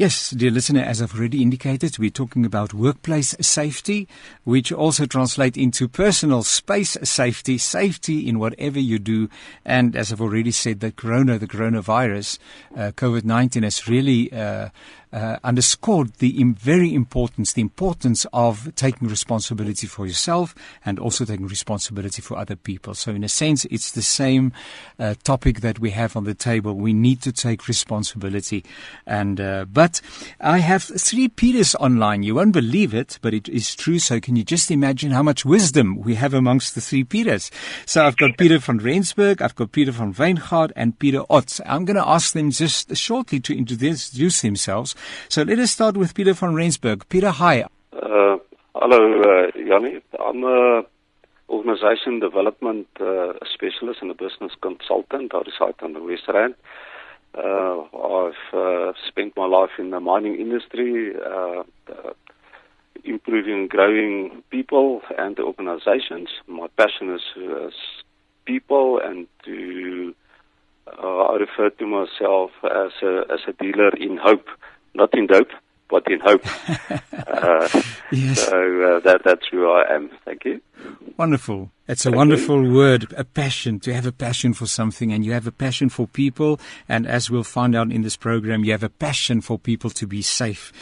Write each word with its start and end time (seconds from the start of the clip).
Yes, 0.00 0.30
dear 0.30 0.50
listener, 0.50 0.80
as 0.80 1.02
I've 1.02 1.14
already 1.14 1.42
indicated, 1.42 1.98
we're 1.98 2.08
talking 2.08 2.46
about 2.46 2.72
workplace 2.72 3.36
safety, 3.38 4.08
which 4.44 4.72
also 4.72 5.04
translates 5.04 5.58
into 5.58 5.88
personal 5.88 6.42
space 6.42 6.96
safety, 7.02 7.58
safety 7.58 8.26
in 8.26 8.38
whatever 8.38 8.78
you 8.80 8.98
do. 8.98 9.28
And 9.62 9.94
as 9.94 10.10
I've 10.10 10.22
already 10.22 10.52
said, 10.52 10.80
the 10.80 10.90
corona, 10.90 11.38
the 11.38 11.46
coronavirus, 11.46 12.38
uh, 12.74 12.92
COVID-19 12.92 13.62
has 13.62 13.86
really 13.88 14.32
uh, 14.32 14.70
uh, 15.12 15.38
underscored 15.42 16.14
the 16.14 16.42
very 16.54 16.94
importance, 16.94 17.52
the 17.52 17.62
importance 17.62 18.26
of 18.32 18.72
taking 18.74 19.08
responsibility 19.08 19.86
for 19.86 20.06
yourself 20.06 20.54
and 20.84 20.98
also 20.98 21.24
taking 21.24 21.46
responsibility 21.46 22.22
for 22.22 22.38
other 22.38 22.56
people. 22.56 22.94
So, 22.94 23.10
in 23.12 23.24
a 23.24 23.28
sense, 23.28 23.64
it's 23.66 23.92
the 23.92 24.02
same 24.02 24.52
uh, 24.98 25.14
topic 25.24 25.60
that 25.60 25.78
we 25.78 25.90
have 25.90 26.16
on 26.16 26.24
the 26.24 26.34
table. 26.34 26.74
We 26.74 26.92
need 26.92 27.22
to 27.22 27.32
take 27.32 27.66
responsibility, 27.66 28.64
and 29.06 29.40
uh, 29.40 29.64
but 29.64 30.00
I 30.40 30.58
have 30.58 30.84
three 30.84 31.28
Peters 31.28 31.74
online. 31.76 32.22
You 32.22 32.36
won't 32.36 32.52
believe 32.52 32.94
it, 32.94 33.18
but 33.22 33.34
it 33.34 33.48
is 33.48 33.74
true. 33.74 33.98
So, 33.98 34.20
can 34.20 34.36
you 34.36 34.44
just 34.44 34.70
imagine 34.70 35.10
how 35.10 35.22
much 35.22 35.44
wisdom 35.44 36.00
we 36.00 36.14
have 36.14 36.34
amongst 36.34 36.74
the 36.74 36.80
three 36.80 37.04
Peters? 37.04 37.50
So, 37.84 38.04
I've 38.04 38.16
got 38.16 38.38
Peter 38.38 38.58
van 38.58 38.78
Rensburg, 38.78 39.42
I've 39.42 39.56
got 39.56 39.72
Peter 39.72 39.92
van 39.92 40.14
Wijngaard, 40.14 40.70
and 40.76 40.98
Peter 40.98 41.22
Ott. 41.28 41.60
I'm 41.66 41.84
going 41.84 41.96
to 41.96 42.08
ask 42.08 42.32
them 42.32 42.50
just 42.50 42.96
shortly 42.96 43.40
to 43.40 43.56
introduce 43.56 44.40
themselves. 44.40 44.94
So 45.28 45.42
let 45.42 45.58
us 45.58 45.70
start 45.70 45.96
with 45.96 46.14
Peter 46.14 46.32
van 46.32 46.54
Rensburg. 46.54 47.08
Peter, 47.08 47.30
hi. 47.30 47.64
Uh, 47.92 48.36
hello, 48.74 49.22
uh, 49.22 49.58
Yanni. 49.58 50.00
I'm 50.18 50.44
a 50.44 50.82
organization 51.48 52.20
development 52.20 52.86
uh, 53.00 53.32
specialist 53.52 54.00
and 54.02 54.10
a 54.10 54.14
business 54.14 54.52
consultant. 54.62 55.32
I 55.34 55.38
reside 55.38 55.74
on 55.82 55.92
the 55.94 56.02
West 56.02 56.22
Rand. 56.28 56.54
Uh, 57.36 57.82
I've 57.96 58.54
uh, 58.54 58.92
spent 59.08 59.36
my 59.36 59.46
life 59.46 59.70
in 59.78 59.90
the 59.90 60.00
mining 60.00 60.36
industry, 60.36 61.14
uh, 61.16 61.62
improving 63.04 63.68
growing 63.68 64.42
people 64.50 65.00
and 65.18 65.38
organizations. 65.38 66.28
My 66.46 66.66
passion 66.76 67.14
is, 67.14 67.22
is 67.36 67.74
people 68.44 69.00
and 69.02 69.26
to 69.44 70.14
uh, 70.86 71.22
I 71.32 71.36
refer 71.36 71.70
to 71.70 71.86
myself 71.86 72.50
as 72.64 72.92
a, 73.02 73.22
as 73.32 73.40
a 73.46 73.52
dealer 73.52 73.90
in 73.90 74.16
hope 74.16 74.46
not 74.94 75.12
in 75.14 75.26
dope, 75.26 75.50
but 75.90 76.04
in 76.10 76.20
hope. 76.20 76.42
uh, 77.12 77.68
yes. 78.10 78.46
So 78.46 78.56
uh, 78.56 79.00
that, 79.00 79.22
that's 79.24 79.46
who 79.50 79.68
I 79.68 79.92
am. 79.94 80.10
Thank 80.24 80.44
you. 80.44 80.60
Wonderful. 81.16 81.70
It's 81.88 82.06
a 82.06 82.10
Thank 82.10 82.16
wonderful 82.16 82.64
you. 82.64 82.72
word, 82.72 83.12
a 83.16 83.24
passion, 83.24 83.80
to 83.80 83.92
have 83.92 84.06
a 84.06 84.12
passion 84.12 84.54
for 84.54 84.66
something. 84.66 85.12
And 85.12 85.24
you 85.24 85.32
have 85.32 85.46
a 85.46 85.52
passion 85.52 85.88
for 85.88 86.06
people. 86.06 86.60
And 86.88 87.06
as 87.06 87.30
we'll 87.30 87.44
find 87.44 87.74
out 87.74 87.90
in 87.90 88.02
this 88.02 88.16
program, 88.16 88.64
you 88.64 88.72
have 88.72 88.84
a 88.84 88.88
passion 88.88 89.40
for 89.40 89.58
people 89.58 89.90
to 89.90 90.06
be 90.06 90.22
safe, 90.22 90.72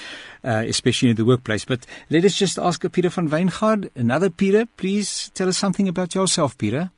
uh, 0.44 0.64
especially 0.66 1.10
in 1.10 1.16
the 1.16 1.24
workplace. 1.24 1.64
But 1.64 1.86
let 2.10 2.24
us 2.24 2.36
just 2.36 2.58
ask 2.58 2.84
Peter 2.92 3.08
van 3.08 3.28
Wijngaard, 3.30 3.90
another 3.96 4.30
Peter, 4.30 4.66
please 4.76 5.30
tell 5.34 5.48
us 5.48 5.56
something 5.56 5.88
about 5.88 6.14
yourself, 6.14 6.56
Peter. 6.58 6.90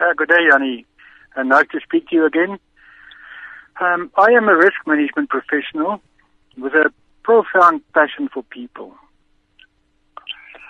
Uh, 0.00 0.12
good 0.16 0.28
day, 0.28 0.46
Yanni. 0.50 0.86
And 1.34 1.48
nice 1.50 1.66
to 1.72 1.80
speak 1.80 2.08
to 2.08 2.16
you 2.16 2.26
again. 2.26 2.58
Um, 3.78 4.10
I 4.16 4.30
am 4.30 4.48
a 4.48 4.56
risk 4.56 4.76
management 4.86 5.28
professional 5.28 6.00
with 6.56 6.72
a 6.74 6.92
profound 7.22 7.82
passion 7.92 8.28
for 8.32 8.42
people. 8.44 8.94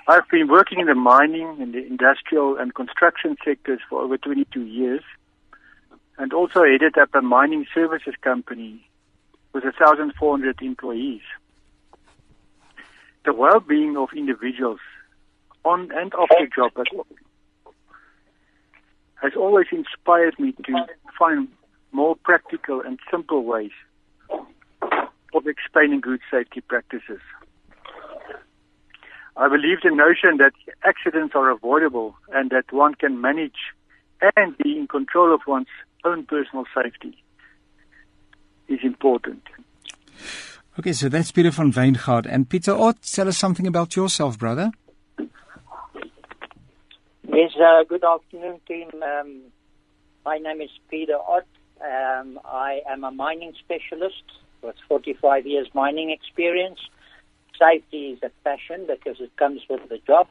I've 0.09 0.28
been 0.31 0.48
working 0.48 0.78
in 0.78 0.87
the 0.87 0.95
mining, 0.95 1.59
in 1.61 1.73
the 1.73 1.84
industrial 1.84 2.56
and 2.56 2.75
construction 2.75 3.37
sectors 3.45 3.81
for 3.89 4.03
over 4.03 4.17
22 4.17 4.62
years 4.62 5.03
and 6.19 6.33
also 6.33 6.62
headed 6.62 6.97
up 6.97 7.15
a 7.15 7.20
mining 7.20 7.67
services 7.75 8.15
company 8.23 8.89
with 9.53 9.65
1,400 9.65 10.62
employees. 10.62 11.23
The 13.25 13.33
well-being 13.33 13.97
of 13.97 14.11
individuals 14.17 14.81
on 15.65 15.91
and 15.93 16.15
off 16.15 16.28
the 16.31 16.47
job 16.55 16.72
has 19.21 19.33
always 19.37 19.66
inspired 19.72 20.39
me 20.39 20.53
to 20.53 20.87
find 21.19 21.49
more 21.91 22.15
practical 22.15 22.81
and 22.81 23.00
simple 23.10 23.43
ways 23.44 23.72
of 25.36 25.47
explaining 25.47 26.00
good 26.00 26.20
safety 26.30 26.60
practices. 26.60 27.20
I 29.36 29.48
believe 29.48 29.82
the 29.82 29.91
notion 29.91 30.38
that 30.38 30.52
accidents 30.82 31.34
are 31.34 31.50
avoidable 31.50 32.16
and 32.32 32.50
that 32.50 32.72
one 32.72 32.94
can 32.94 33.20
manage 33.20 33.74
and 34.36 34.56
be 34.56 34.78
in 34.78 34.86
control 34.88 35.34
of 35.34 35.42
one's 35.47 35.66
own 36.04 36.24
personal 36.24 36.64
safety 36.74 37.22
is 38.69 38.80
important. 38.82 39.42
Okay, 40.78 40.92
so 40.92 41.08
that's 41.08 41.32
Peter 41.32 41.50
van 41.50 41.72
Wijngaard. 41.72 42.26
And 42.26 42.48
Peter 42.48 42.72
Ott, 42.72 43.03
tell 43.03 43.28
us 43.28 43.36
something 43.38 43.66
about 43.66 43.97
yourself, 43.97 44.38
brother. 44.38 44.70
Yes, 47.28 47.53
uh, 47.60 47.84
good 47.84 48.04
afternoon, 48.04 48.60
team. 48.66 48.88
Um, 49.03 49.42
my 50.24 50.38
name 50.38 50.62
is 50.62 50.70
Peter 50.91 51.16
Ott. 51.16 51.47
Um, 51.80 52.41
I 52.44 52.80
am 52.88 53.04
a 53.04 53.10
mining 53.10 53.53
specialist 53.58 54.24
with 54.66 54.77
45 54.88 55.47
years 55.47 55.69
mining 55.75 56.10
experience. 56.10 56.81
Safety 57.59 58.10
is 58.10 58.19
a 58.22 58.31
passion 58.44 58.87
because 58.87 59.21
it 59.21 59.34
comes 59.37 59.62
with 59.71 59.88
the 59.88 59.99
job. 59.99 60.27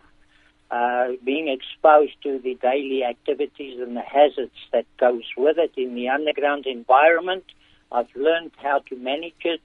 Uh, 0.70 1.12
being 1.24 1.48
exposed 1.48 2.14
to 2.24 2.40
the 2.40 2.56
daily 2.56 3.04
activities 3.04 3.80
and 3.80 3.96
the 3.96 4.02
hazards 4.02 4.60
that 4.74 4.86
goes 4.98 5.24
with 5.38 5.58
it 5.58 5.72
in 5.78 5.96
the 5.96 6.10
underground 6.10 6.66
environment, 6.66 7.44
I've 7.92 8.14
learned 8.16 8.52
how 8.58 8.80
to 8.90 8.96
manage 8.96 9.44
it, 9.44 9.62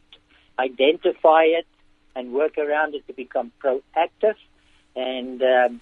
identify 0.59 1.45
it, 1.45 1.67
and 2.15 2.33
work 2.33 2.59
around 2.59 2.95
it 2.95 3.07
to 3.07 3.13
become 3.13 3.51
proactive. 3.63 4.37
And 4.95 5.43
um, 5.43 5.81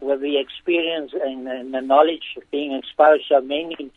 with 0.00 0.20
the 0.20 0.38
experience 0.38 1.12
and, 1.12 1.46
and, 1.46 1.74
the 1.74 1.80
knowledge 1.80 2.24
of 2.36 2.50
being 2.50 2.72
exposed 2.72 3.28
to 3.28 3.34
so 3.34 3.40
many 3.40 3.92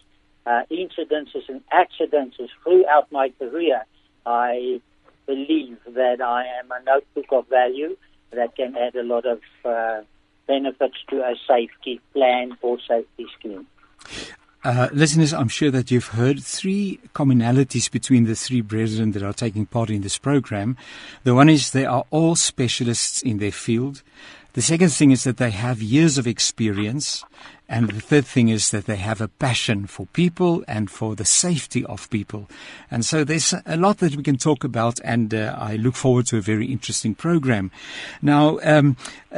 uh, 0.45 0.63
incidences 0.69 1.47
and 1.47 1.61
accidents 1.72 2.37
throughout 2.63 3.11
my 3.11 3.29
career, 3.39 3.85
I 4.25 4.81
believe 5.25 5.77
that 5.87 6.21
I 6.21 6.45
am 6.59 6.71
a 6.71 6.83
notebook 6.83 7.25
of 7.31 7.47
value 7.47 7.97
that 8.31 8.55
can 8.55 8.75
add 8.75 8.95
a 8.95 9.03
lot 9.03 9.25
of 9.25 9.39
uh, 9.63 10.01
benefits 10.47 10.97
to 11.09 11.21
a 11.21 11.35
safety 11.47 11.99
plan 12.13 12.57
or 12.61 12.77
safety 12.87 13.25
scheme. 13.37 13.67
Uh, 14.63 14.89
listeners, 14.91 15.31
I'm 15.31 15.47
sure 15.47 15.69
that 15.69 15.91
you've 15.91 16.07
heard 16.07 16.43
three 16.43 16.99
commonalities 17.13 17.89
between 17.89 18.23
the 18.23 18.33
three 18.33 18.61
brethren 18.61 19.11
that 19.11 19.21
are 19.21 19.31
taking 19.31 19.67
part 19.67 19.91
in 19.91 20.01
this 20.01 20.17
program. 20.17 20.75
The 21.23 21.35
one 21.35 21.49
is 21.49 21.69
they 21.69 21.85
are 21.85 22.05
all 22.09 22.35
specialists 22.35 23.21
in 23.21 23.37
their 23.37 23.51
field. 23.51 24.01
The 24.55 24.61
second 24.61 24.88
thing 24.93 25.11
is 25.11 25.25
that 25.25 25.35
they 25.35 25.51
have 25.51 25.81
years 25.81 26.17
of 26.17 26.25
experience. 26.25 27.25
And 27.67 27.89
the 27.89 27.99
third 27.99 28.25
thing 28.25 28.47
is 28.47 28.71
that 28.71 28.85
they 28.85 28.95
have 28.95 29.19
a 29.19 29.27
passion 29.27 29.85
for 29.85 30.05
people 30.13 30.63
and 30.66 30.89
for 30.89 31.13
the 31.13 31.25
safety 31.25 31.83
of 31.83 32.09
people. 32.09 32.47
And 32.89 33.03
so 33.03 33.25
there's 33.25 33.53
a 33.66 33.75
lot 33.75 33.97
that 33.97 34.16
we 34.16 34.23
can 34.23 34.38
talk 34.38 34.63
about, 34.63 35.01
and 35.03 35.33
uh, 35.33 35.57
I 35.59 35.75
look 35.75 35.95
forward 35.95 36.27
to 36.27 36.38
a 36.38 36.41
very 36.41 36.67
interesting 36.67 37.16
program. 37.16 37.69
Now, 38.21 38.59
um, 38.63 38.95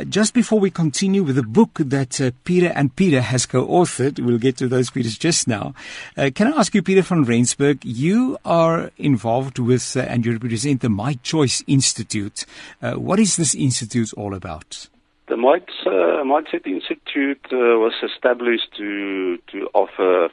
just 0.07 0.35
before 0.35 0.59
we 0.59 0.69
continue 0.69 1.23
with 1.23 1.38
the 1.38 1.41
book 1.41 1.72
that 1.79 2.22
uh, 2.22 2.29
Peter 2.44 2.72
and 2.75 2.95
Peter 2.95 3.22
has 3.22 3.47
co-authored, 3.47 4.19
we'll 4.19 4.38
get 4.38 4.57
to 4.57 4.67
those 4.67 4.91
Peters 4.91 5.17
just 5.17 5.47
now. 5.47 5.73
Uh, 6.16 6.29
can 6.35 6.53
I 6.53 6.59
ask 6.59 6.75
you, 6.75 6.84
Peter 6.84 7.01
van 7.01 7.23
Rensburg, 7.23 7.84
you 7.84 8.38
are 8.45 8.91
involved 8.99 9.57
with 9.57 9.97
uh, 9.97 10.01
and 10.01 10.28
you 10.28 10.34
represent 10.34 10.81
the 10.81 10.89
My 10.89 11.13
Choice 11.23 11.63
Institute. 11.66 12.45
Uh, 12.84 12.94
what 12.95 13.19
is 13.19 13.35
this 13.35 13.55
institute 13.55 14.13
all 14.13 14.35
about? 14.35 14.89
The 15.27 15.35
Mind, 15.35 15.67
uh, 15.85 16.23
Mindset 16.23 16.65
Institute 16.65 17.45
uh, 17.51 17.75
was 17.83 17.93
established 18.01 18.69
to 18.77 19.38
to 19.51 19.69
offer 19.73 20.29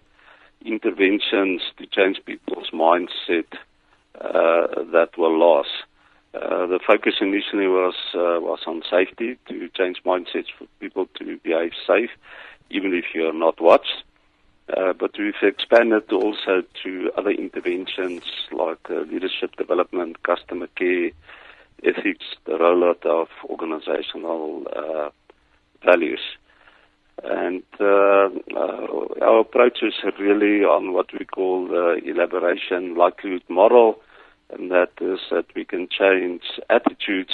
interventions 0.65 1.62
to 1.78 1.87
change 1.87 2.21
people's 2.25 2.71
mindset 2.71 3.50
uh, 4.21 4.84
that 4.92 5.10
were 5.19 5.36
lost. 5.36 5.71
Uh, 6.33 6.66
the 6.66 6.78
focus 6.86 7.15
initially 7.21 7.66
was 7.66 7.97
uh, 8.15 8.39
was 8.41 8.60
on 8.69 8.83
safety 8.89 9.36
to 9.48 9.69
change 9.71 10.01
mindsets 10.07 10.51
for 10.57 10.66
people 10.78 11.07
to 11.19 11.41
behave 11.42 11.72
safe, 11.84 12.10
even 12.71 12.95
if 12.95 13.07
you 13.15 13.27
are 13.27 13.33
not 13.47 13.60
watched. 13.60 14.04
Uh, 14.77 14.92
but 14.92 15.10
we've 15.19 15.42
expanded 15.42 16.10
also 16.13 16.63
to 16.84 17.10
other 17.19 17.30
interventions 17.30 18.22
like 18.53 18.89
leadership 18.89 19.57
development, 19.57 20.22
customer 20.22 20.69
care, 20.69 21.10
ethics, 21.84 22.25
the 22.47 22.53
rollout 22.53 23.04
of 23.07 23.28
organizational 23.48 24.65
uh, 24.75 25.10
values. 25.84 26.21
And 27.22 27.63
uh, 27.81 28.28
uh, 28.57 28.86
our 29.22 29.41
approach 29.41 29.78
is 29.83 29.95
really 30.19 30.65
on 30.65 30.92
what 30.92 31.13
we 31.13 31.25
call 31.25 31.69
the 31.69 32.01
elaboration 32.04 32.97
likelihood 32.97 33.45
model, 33.48 34.01
and 34.51 34.71
that 34.71 34.91
is 35.01 35.21
that 35.31 35.47
we 35.54 35.65
can 35.65 35.89
change 35.89 36.42
attitudes, 36.69 37.33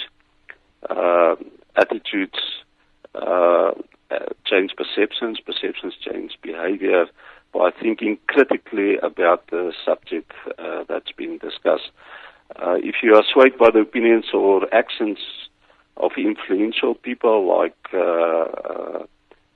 uh, 0.89 1.37
attitudes 1.77 2.39
uh, 3.15 3.73
change 4.45 4.73
perceptions, 4.77 5.41
perceptions 5.41 5.95
change 6.01 6.33
behavior 6.43 7.07
by 7.53 7.71
thinking 7.71 8.19
critically 8.29 8.97
about 9.03 9.47
the 9.51 9.73
subject 9.85 10.33
uh, 10.59 10.85
that's 10.89 11.13
being 11.17 11.39
discussed. 11.39 11.91
Uh, 12.57 12.77
if 12.83 12.97
you 13.03 13.15
are 13.15 13.25
swayed 13.33 13.57
by 13.59 13.71
the 13.71 13.81
opinions 13.81 14.27
or 14.35 14.73
actions 14.75 15.19
of 15.97 16.13
influential 16.17 16.95
people 16.95 17.47
like 17.47 17.77
uh, 17.93 17.99
uh, 17.99 19.07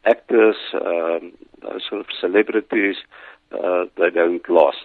actors, 0.05 0.57
um, 0.75 1.33
sort 1.89 2.01
of 2.01 2.07
celebrities, 2.21 2.97
uh, 3.53 3.85
they 3.97 4.11
don't 4.11 4.49
last. 4.49 4.79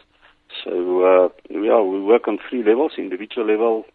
So 0.63 1.03
uh, 1.03 1.29
yeah, 1.49 1.81
we 1.81 2.01
work 2.01 2.27
on 2.27 2.39
three 2.49 2.63
levels: 2.63 2.93
individual 2.97 3.45
level, 3.45 3.85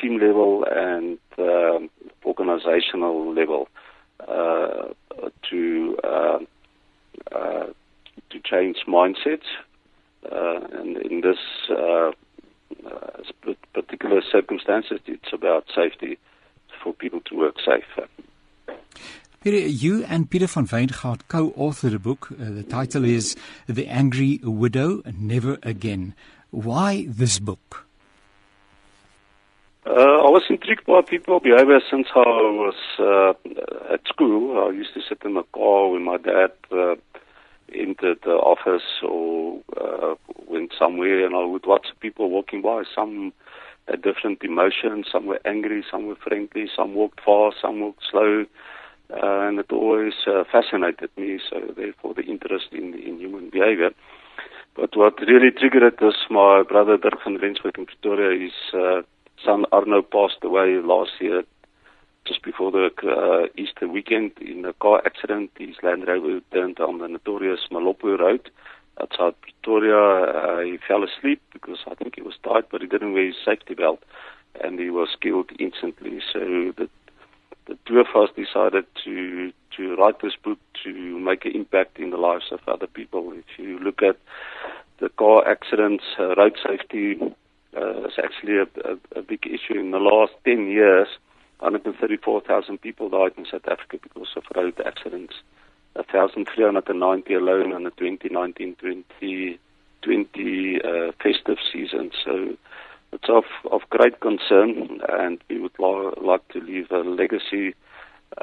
team 0.00 0.20
level, 0.20 0.64
and 0.70 1.18
um, 1.38 1.90
organizational 2.24 3.34
level 3.34 3.68
to 5.50 5.96
uh, 7.32 7.66
to 8.30 8.40
change 8.44 8.78
mindsets. 8.86 9.48
Uh, 10.30 10.60
and 10.72 10.96
in 10.98 11.20
this 11.20 11.38
uh, 11.70 12.10
uh, 12.86 13.50
particular 13.72 14.22
circumstances, 14.30 15.00
it's 15.06 15.32
about 15.32 15.66
safety 15.74 16.18
for 16.82 16.92
people 16.92 17.20
to 17.22 17.36
work 17.36 17.56
safe. 17.64 18.08
Peter, 19.42 19.58
you 19.58 20.04
and 20.04 20.30
Peter 20.30 20.46
van 20.46 20.66
Wijngaard 20.66 21.26
co-authored 21.28 21.94
a 21.94 21.98
book. 21.98 22.28
Uh, 22.32 22.50
the 22.50 22.62
title 22.62 23.04
is 23.04 23.36
The 23.68 23.86
Angry 23.86 24.40
Widow, 24.42 25.02
Never 25.18 25.58
Again. 25.62 26.14
Why 26.50 27.06
this 27.08 27.38
book? 27.40 27.86
Uh, 29.86 29.90
I 29.90 30.30
was 30.30 30.44
intrigued 30.48 30.86
by 30.86 31.02
people's 31.02 31.42
behavior 31.42 31.80
since 31.90 32.06
I 32.14 32.20
was 32.20 32.74
uh, 32.98 33.92
at 33.92 34.00
school. 34.06 34.66
I 34.66 34.70
used 34.70 34.94
to 34.94 35.02
sit 35.06 35.18
in 35.26 35.34
the 35.34 35.42
car 35.52 35.88
when 35.90 36.04
my 36.04 36.16
dad 36.16 36.52
uh, 36.72 36.94
entered 37.74 38.18
the 38.24 38.32
office 38.32 39.02
or 39.02 39.60
uh, 39.80 40.14
went 40.46 40.72
somewhere, 40.78 41.24
and 41.26 41.34
I 41.34 41.44
would 41.44 41.66
watch 41.66 41.86
people 42.00 42.30
walking 42.30 42.62
by. 42.62 42.82
Some 42.94 43.32
had 43.88 44.02
different 44.02 44.42
emotions. 44.42 45.06
Some 45.10 45.26
were 45.26 45.40
angry, 45.44 45.84
some 45.90 46.06
were 46.06 46.16
friendly, 46.16 46.66
some 46.74 46.94
walked 46.94 47.20
fast, 47.20 47.56
some 47.60 47.80
walked 47.80 48.02
slow. 48.10 48.46
Uh, 49.10 49.46
and 49.46 49.58
it 49.58 49.70
always 49.70 50.14
uh, 50.26 50.44
fascinated 50.50 51.10
me, 51.16 51.38
so 51.50 51.60
therefore 51.76 52.14
the 52.14 52.22
interest 52.22 52.68
in, 52.72 52.94
in 52.94 53.18
human 53.18 53.50
behavior. 53.50 53.90
But 54.74 54.96
what 54.96 55.20
really 55.20 55.50
triggered 55.50 55.82
it 55.82 56.00
was 56.00 56.16
my 56.30 56.62
brother 56.62 56.96
Dirk 56.96 57.22
van 57.22 57.36
Rensburg 57.36 57.78
in 57.78 57.86
Pretoria. 57.86 58.40
His 58.40 58.52
uh, 58.72 59.02
son 59.44 59.66
Arno 59.70 60.02
passed 60.02 60.42
away 60.42 60.78
last 60.82 61.12
year, 61.20 61.44
just 62.26 62.42
before 62.42 62.70
the 62.70 62.90
uh, 63.02 63.46
Easter 63.56 63.88
weekend, 63.88 64.32
in 64.40 64.64
a 64.64 64.72
car 64.72 65.02
accident. 65.04 65.50
His 65.58 65.76
Land 65.82 66.06
Rover 66.06 66.40
turned 66.52 66.80
on 66.80 66.98
the 66.98 67.08
notorious 67.08 67.60
Moloto 67.70 68.18
Road 68.18 68.50
outside 69.00 69.34
Pretoria. 69.42 70.32
Uh, 70.32 70.60
he 70.60 70.78
fell 70.88 71.04
asleep 71.04 71.42
because 71.52 71.78
I 71.90 71.94
think 71.94 72.14
he 72.16 72.22
was 72.22 72.34
tired, 72.42 72.66
but 72.70 72.80
he 72.80 72.86
didn't 72.86 73.12
wear 73.12 73.26
his 73.26 73.36
safety 73.44 73.74
belt, 73.74 74.02
and 74.62 74.78
he 74.78 74.90
was 74.90 75.08
killed 75.20 75.50
instantly. 75.58 76.20
So 76.32 76.40
the 76.76 76.88
the 77.66 77.78
two 77.86 77.98
of 77.98 78.08
us 78.14 78.28
decided 78.36 78.84
to 79.04 79.52
to 79.76 79.96
write 79.96 80.20
this 80.20 80.34
book 80.42 80.58
to 80.84 81.18
make 81.18 81.44
an 81.44 81.52
impact 81.54 81.98
in 81.98 82.10
the 82.10 82.16
lives 82.16 82.46
of 82.52 82.60
other 82.68 82.86
people. 82.86 83.32
If 83.32 83.58
you 83.58 83.78
look 83.78 84.02
at 84.02 84.16
the 85.00 85.08
car 85.08 85.46
accidents, 85.48 86.04
uh, 86.18 86.34
road 86.36 86.56
safety 86.64 87.18
uh, 87.76 88.04
is 88.04 88.12
actually 88.22 88.58
a, 88.58 88.66
a, 88.88 89.20
a 89.20 89.22
big 89.22 89.46
issue. 89.46 89.78
In 89.78 89.90
the 89.90 89.98
last 89.98 90.32
10 90.44 90.68
years, 90.68 91.08
134,000 91.60 92.80
people 92.80 93.08
died 93.08 93.32
in 93.36 93.46
South 93.46 93.66
Africa 93.68 93.98
because 94.02 94.28
of 94.36 94.44
road 94.54 94.80
accidents. 94.84 95.34
1,390 95.94 97.34
alone 97.34 97.72
in 97.72 97.84
the 97.84 97.90
2019-2020 97.92 99.58
uh, 100.84 101.12
festive 101.22 101.58
season. 101.72 102.10
So 102.24 102.56
it's 103.12 103.28
of, 103.28 103.44
of 103.70 103.82
great 103.90 104.18
concern, 104.20 105.00
and 105.08 105.38
we 105.48 105.60
would 105.60 105.78
la- 105.78 106.14
like 106.20 106.46
to 106.48 106.60
leave 106.60 106.90
a 106.90 106.98
legacy 106.98 107.74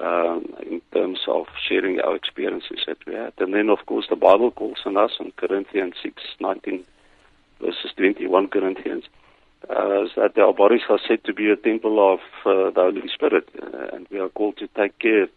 um, 0.02 0.46
in 0.62 0.82
terms 0.94 1.20
of 1.28 1.48
sharing 1.68 2.00
our 2.00 2.16
experiences 2.16 2.80
that 2.88 3.06
we 3.06 3.14
had. 3.16 3.34
And 3.40 3.54
then, 3.54 3.70
of 3.70 3.86
course, 3.86 4.06
the 4.10 4.16
Bible 4.16 4.52
calls 4.52 4.80
on 4.86 4.96
us 4.96 5.12
in 5.20 5.34
Corinthians 5.36 5.96
6, 6.02 6.24
19 6.40 6.86
verses 7.60 7.92
21 7.98 8.48
Corinthians, 8.48 9.04
uh, 9.70 10.04
that 10.16 10.38
our 10.38 10.54
bodies 10.54 10.82
are 10.90 11.00
said 11.08 11.24
to 11.26 11.34
be 11.34 11.50
a 11.50 11.56
temple 11.56 12.14
of 12.14 12.20
uh, 12.46 12.72
the 12.72 12.82
Holy 12.82 13.08
Spirit, 13.14 13.48
uh, 13.62 13.96
and 13.96 14.08
we 14.10 14.20
are 14.20 14.30
called 14.30 14.58
to 14.58 14.68
take 14.76 14.98
care 15.00 15.28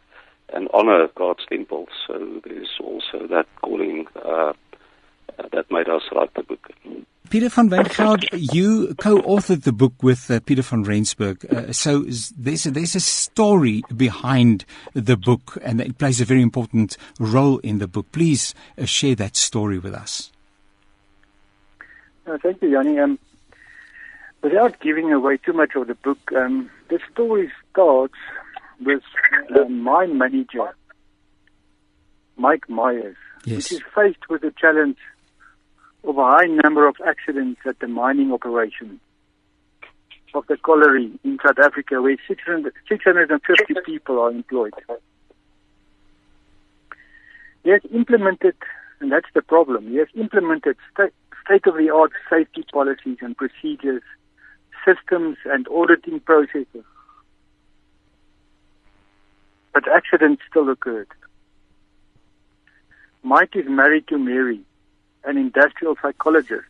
and 0.52 0.68
honor 0.72 1.08
God's 1.14 1.44
temple. 1.48 1.88
So 2.06 2.40
there's 2.44 2.78
also 2.80 3.26
that 3.28 3.46
calling 3.62 4.06
uh, 4.24 4.52
that 5.52 5.70
made 5.70 5.88
us 5.88 6.02
write 6.14 6.32
the 6.34 6.42
book. 6.42 6.70
Peter 7.30 7.48
van 7.48 7.68
Wijngaard, 7.68 8.28
you 8.32 8.94
co-authored 8.94 9.62
the 9.64 9.72
book 9.72 9.94
with 10.02 10.30
uh, 10.30 10.38
Peter 10.40 10.62
van 10.62 10.84
Rensburg. 10.84 11.44
Uh, 11.50 11.72
so 11.72 12.04
there's 12.36 12.66
a, 12.66 12.70
there's 12.70 12.94
a 12.94 13.00
story 13.00 13.82
behind 13.96 14.64
the 14.92 15.16
book, 15.16 15.58
and 15.62 15.80
it 15.80 15.98
plays 15.98 16.20
a 16.20 16.24
very 16.24 16.42
important 16.42 16.96
role 17.18 17.58
in 17.58 17.78
the 17.78 17.88
book. 17.88 18.06
Please 18.12 18.54
uh, 18.78 18.84
share 18.84 19.14
that 19.16 19.36
story 19.36 19.78
with 19.78 19.94
us. 19.94 20.30
Uh, 22.26 22.38
thank 22.42 22.62
you, 22.62 22.68
Yanni. 22.68 22.98
Um, 23.00 23.18
without 24.44 24.78
giving 24.80 25.10
away 25.10 25.38
too 25.38 25.54
much 25.54 25.70
of 25.74 25.86
the 25.88 25.94
book, 25.94 26.18
um, 26.36 26.70
the 26.90 27.00
story 27.10 27.50
starts 27.70 28.14
with 28.84 29.02
uh, 29.56 29.64
my 29.64 30.06
manager, 30.06 30.76
Mike 32.36 32.68
Myers, 32.68 33.16
yes. 33.46 33.56
which 33.56 33.72
is 33.72 33.80
faced 33.94 34.28
with 34.28 34.42
the 34.42 34.52
challenge 34.56 34.98
of 36.04 36.18
a 36.18 36.22
high 36.22 36.46
number 36.46 36.86
of 36.86 36.96
accidents 37.06 37.60
at 37.66 37.78
the 37.78 37.88
mining 37.88 38.32
operation 38.32 39.00
of 40.34 40.46
the 40.48 40.58
colliery 40.58 41.10
in 41.22 41.38
South 41.44 41.58
Africa, 41.58 42.02
where 42.02 42.16
600, 42.28 42.74
650 42.88 43.74
people 43.86 44.20
are 44.20 44.30
employed. 44.30 44.74
He 47.62 47.70
has 47.70 47.80
implemented, 47.94 48.56
and 49.00 49.10
that's 49.10 49.28
the 49.32 49.40
problem, 49.40 49.88
he 49.88 49.96
has 49.96 50.08
implemented 50.14 50.76
state 50.92 51.66
of 51.66 51.76
the 51.76 51.90
art 51.90 52.12
safety 52.28 52.64
policies 52.72 53.18
and 53.20 53.36
procedures, 53.36 54.02
systems, 54.84 55.36
and 55.44 55.66
auditing 55.68 56.20
processes. 56.20 56.84
But 59.72 59.88
accidents 59.88 60.42
still 60.48 60.68
occurred. 60.68 61.08
Mike 63.22 63.56
is 63.56 63.66
married 63.68 64.06
to 64.08 64.18
Mary, 64.18 64.60
an 65.24 65.38
industrial 65.38 65.96
psychologist 66.00 66.66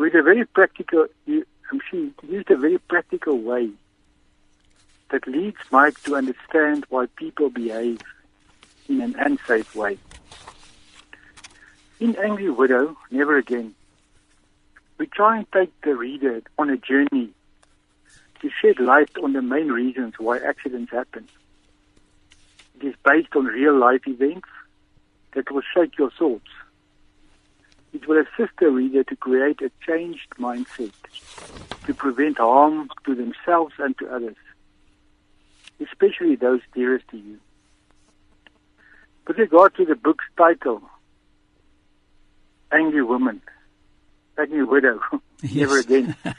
with 0.00 0.14
a 0.14 0.22
very 0.22 0.46
practical, 0.46 1.08
she 1.26 2.10
used 2.26 2.50
a 2.50 2.56
very 2.56 2.78
practical 2.78 3.36
way 3.36 3.68
that 5.10 5.26
leads 5.26 5.58
Mike 5.70 6.02
to 6.04 6.16
understand 6.16 6.86
why 6.88 7.04
people 7.16 7.50
behave 7.50 8.00
in 8.88 9.02
an 9.02 9.14
unsafe 9.18 9.76
way. 9.76 9.98
In 12.00 12.16
Angry 12.16 12.48
Widow, 12.48 12.96
Never 13.10 13.36
Again, 13.36 13.74
we 15.00 15.08
try 15.08 15.38
and 15.38 15.50
take 15.50 15.72
the 15.80 15.96
reader 15.96 16.40
on 16.56 16.70
a 16.70 16.76
journey 16.76 17.30
to 18.40 18.50
shed 18.62 18.78
light 18.78 19.10
on 19.20 19.32
the 19.32 19.42
main 19.42 19.68
reasons 19.68 20.14
why 20.18 20.38
accidents 20.38 20.92
happen. 20.92 21.26
It 22.80 22.86
is 22.86 22.94
based 23.04 23.34
on 23.34 23.46
real 23.46 23.76
life 23.76 24.06
events 24.06 24.48
that 25.34 25.50
will 25.50 25.62
shake 25.74 25.98
your 25.98 26.12
thoughts 26.12 26.46
it 27.92 28.06
will 28.06 28.18
assist 28.22 28.52
the 28.60 28.70
reader 28.70 29.02
to 29.04 29.16
create 29.16 29.60
a 29.62 29.70
changed 29.84 30.30
mindset 30.38 30.92
to 31.86 31.94
prevent 31.94 32.38
harm 32.38 32.88
to 33.04 33.14
themselves 33.14 33.74
and 33.78 33.98
to 33.98 34.08
others, 34.08 34.36
especially 35.80 36.36
those 36.36 36.60
dearest 36.74 37.08
to 37.08 37.16
you. 37.16 37.38
With 39.26 39.38
regard 39.38 39.74
to 39.76 39.84
the 39.84 39.96
book's 39.96 40.24
title, 40.36 40.82
Angry 42.72 43.02
Woman, 43.02 43.42
Angry 44.40 44.64
Widow, 44.64 45.00
yes. 45.42 45.54
Never 45.54 45.78
Again. 45.80 46.16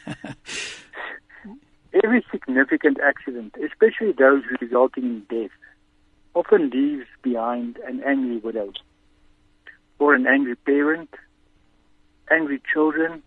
Every 2.03 2.25
significant 2.31 3.00
accident, 3.01 3.55
especially 3.58 4.13
those 4.13 4.43
resulting 4.62 5.03
in 5.03 5.24
death, 5.29 5.51
often 6.34 6.70
leaves 6.70 7.05
behind 7.22 7.77
an 7.86 8.01
angry 8.05 8.38
widow 8.38 8.72
or 10.00 10.15
an 10.15 10.25
angry 10.25 10.55
parent 10.55 11.10
angry 12.31 12.62
children, 12.74 13.22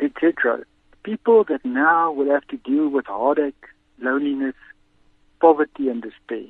etc. 0.00 0.64
People 1.02 1.44
that 1.44 1.64
now 1.64 2.10
will 2.10 2.30
have 2.30 2.46
to 2.48 2.56
deal 2.56 2.88
with 2.88 3.06
heartache, 3.06 3.66
loneliness, 4.00 4.54
poverty, 5.40 5.88
and 5.88 6.02
despair. 6.02 6.46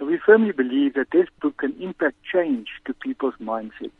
We 0.00 0.18
firmly 0.24 0.52
believe 0.52 0.94
that 0.94 1.10
this 1.10 1.26
book 1.40 1.56
can 1.58 1.74
impact 1.80 2.16
change 2.32 2.68
to 2.86 2.94
people's 2.94 3.34
mindset 3.40 3.90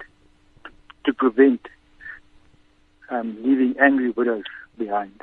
to, 1.04 1.12
prevent 1.12 1.66
um, 3.10 3.36
leaving 3.42 3.74
angry 3.78 4.10
widows 4.10 4.44
behind. 4.76 5.22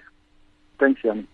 Thanks, 0.79 1.01
Yanni. 1.03 1.27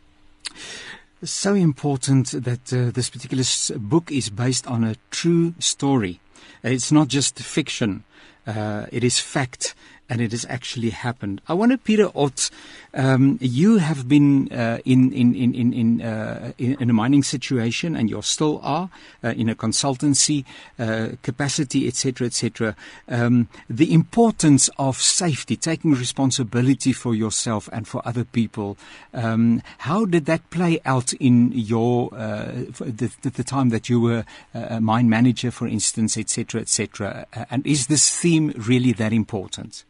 So 1.24 1.54
important 1.54 2.32
that 2.32 2.74
uh, 2.74 2.92
this 2.92 3.10
particular 3.10 3.44
book 3.80 4.12
is 4.12 4.30
based 4.30 4.66
on 4.68 4.84
a 4.84 4.96
true 5.12 5.54
story. 5.60 6.20
It's 6.64 6.92
not 6.92 7.08
just 7.08 7.38
fiction. 7.40 8.04
Uh, 8.46 8.88
it 8.92 9.04
is 9.04 9.20
fact. 9.20 9.76
And 10.12 10.20
it 10.20 10.32
has 10.32 10.46
actually 10.50 10.90
happened. 10.90 11.40
I 11.48 11.54
wonder, 11.54 11.78
Peter 11.78 12.10
Ott, 12.14 12.52
um, 12.94 13.38
you 13.40 13.78
have 13.78 14.10
been 14.10 14.52
uh, 14.52 14.80
in 14.84 15.14
in 15.14 15.34
in 15.34 15.54
in 15.56 15.72
in, 15.72 16.02
uh, 16.02 16.52
in, 16.58 16.90
a 16.90 16.94
mining 16.94 17.24
situation, 17.24 17.96
and 17.96 18.10
you 18.10 18.22
still 18.22 18.60
are 18.62 18.90
uh, 19.24 19.30
in 19.30 19.48
a 19.48 19.56
consultancy 19.56 20.44
uh, 20.78 21.12
capacity, 21.24 21.88
etc., 21.88 22.28
etc. 22.28 22.76
Um, 23.08 23.48
the 23.70 23.94
importance 23.94 24.70
of 24.78 24.98
safety, 24.98 25.56
taking 25.56 25.94
responsibility 25.94 26.92
for 26.92 27.16
yourself 27.16 27.70
and 27.72 27.88
for 27.88 28.06
other 28.06 28.26
people. 28.26 28.78
Um, 29.14 29.64
how 29.78 30.04
did 30.04 30.26
that 30.26 30.50
play 30.50 30.82
out 30.84 31.14
in 31.14 31.54
your 31.54 32.14
uh, 32.14 32.52
the, 32.80 33.12
the, 33.24 33.46
time 33.46 33.70
that 33.70 33.88
you 33.88 34.02
were 34.02 34.26
a 34.54 34.82
mine 34.82 35.10
manager, 35.10 35.52
for 35.52 35.68
instance, 35.68 36.18
etc., 36.18 36.60
etc.? 36.60 37.26
and 37.50 37.66
is 37.66 37.88
this 37.88 38.10
theme 38.10 38.54
really 38.58 38.92
that 38.92 39.14
important? 39.14 39.86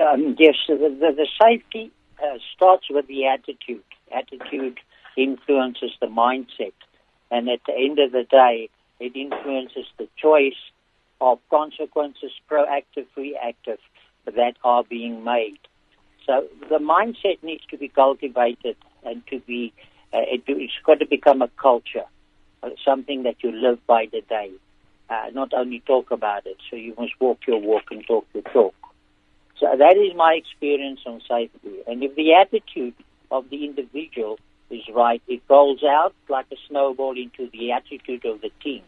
Um, 0.00 0.36
yes, 0.38 0.54
the, 0.68 0.76
the, 0.76 1.12
the 1.16 1.28
safety 1.40 1.90
uh, 2.22 2.38
starts 2.54 2.86
with 2.88 3.06
the 3.08 3.26
attitude. 3.26 3.84
Attitude 4.10 4.78
influences 5.16 5.92
the 6.00 6.06
mindset. 6.06 6.72
And 7.30 7.48
at 7.48 7.60
the 7.66 7.74
end 7.74 7.98
of 7.98 8.12
the 8.12 8.24
day, 8.24 8.70
it 9.00 9.16
influences 9.16 9.86
the 9.98 10.08
choice 10.16 10.60
of 11.20 11.38
consequences, 11.50 12.30
proactive, 12.50 13.06
reactive, 13.16 13.78
that 14.24 14.54
are 14.64 14.84
being 14.84 15.24
made. 15.24 15.58
So 16.26 16.46
the 16.68 16.78
mindset 16.78 17.42
needs 17.42 17.64
to 17.70 17.76
be 17.76 17.88
cultivated 17.88 18.76
and 19.04 19.26
to 19.28 19.40
be, 19.40 19.72
uh, 20.12 20.18
it, 20.20 20.42
has 20.46 20.70
got 20.84 21.00
to 21.00 21.06
become 21.06 21.42
a 21.42 21.48
culture, 21.60 22.04
uh, 22.62 22.70
something 22.84 23.24
that 23.24 23.42
you 23.42 23.52
live 23.52 23.84
by 23.86 24.06
the 24.10 24.20
day. 24.22 24.52
Uh, 25.10 25.30
not 25.34 25.52
only 25.52 25.80
talk 25.80 26.10
about 26.10 26.46
it. 26.46 26.56
So 26.70 26.76
you 26.76 26.94
must 26.96 27.12
walk 27.20 27.40
your 27.46 27.60
walk 27.60 27.84
and 27.90 28.06
talk 28.06 28.26
your 28.32 28.44
talk. 28.44 28.74
So 29.62 29.68
that 29.78 29.96
is 29.96 30.12
my 30.16 30.32
experience 30.32 30.98
on 31.06 31.20
safety. 31.20 31.82
And 31.86 32.02
if 32.02 32.16
the 32.16 32.34
attitude 32.34 32.94
of 33.30 33.48
the 33.48 33.64
individual 33.64 34.40
is 34.70 34.82
right, 34.92 35.22
it 35.28 35.40
rolls 35.48 35.84
out 35.84 36.16
like 36.28 36.46
a 36.50 36.56
snowball 36.68 37.16
into 37.16 37.48
the 37.52 37.70
attitude 37.70 38.24
of 38.24 38.40
the 38.40 38.50
team. 38.60 38.82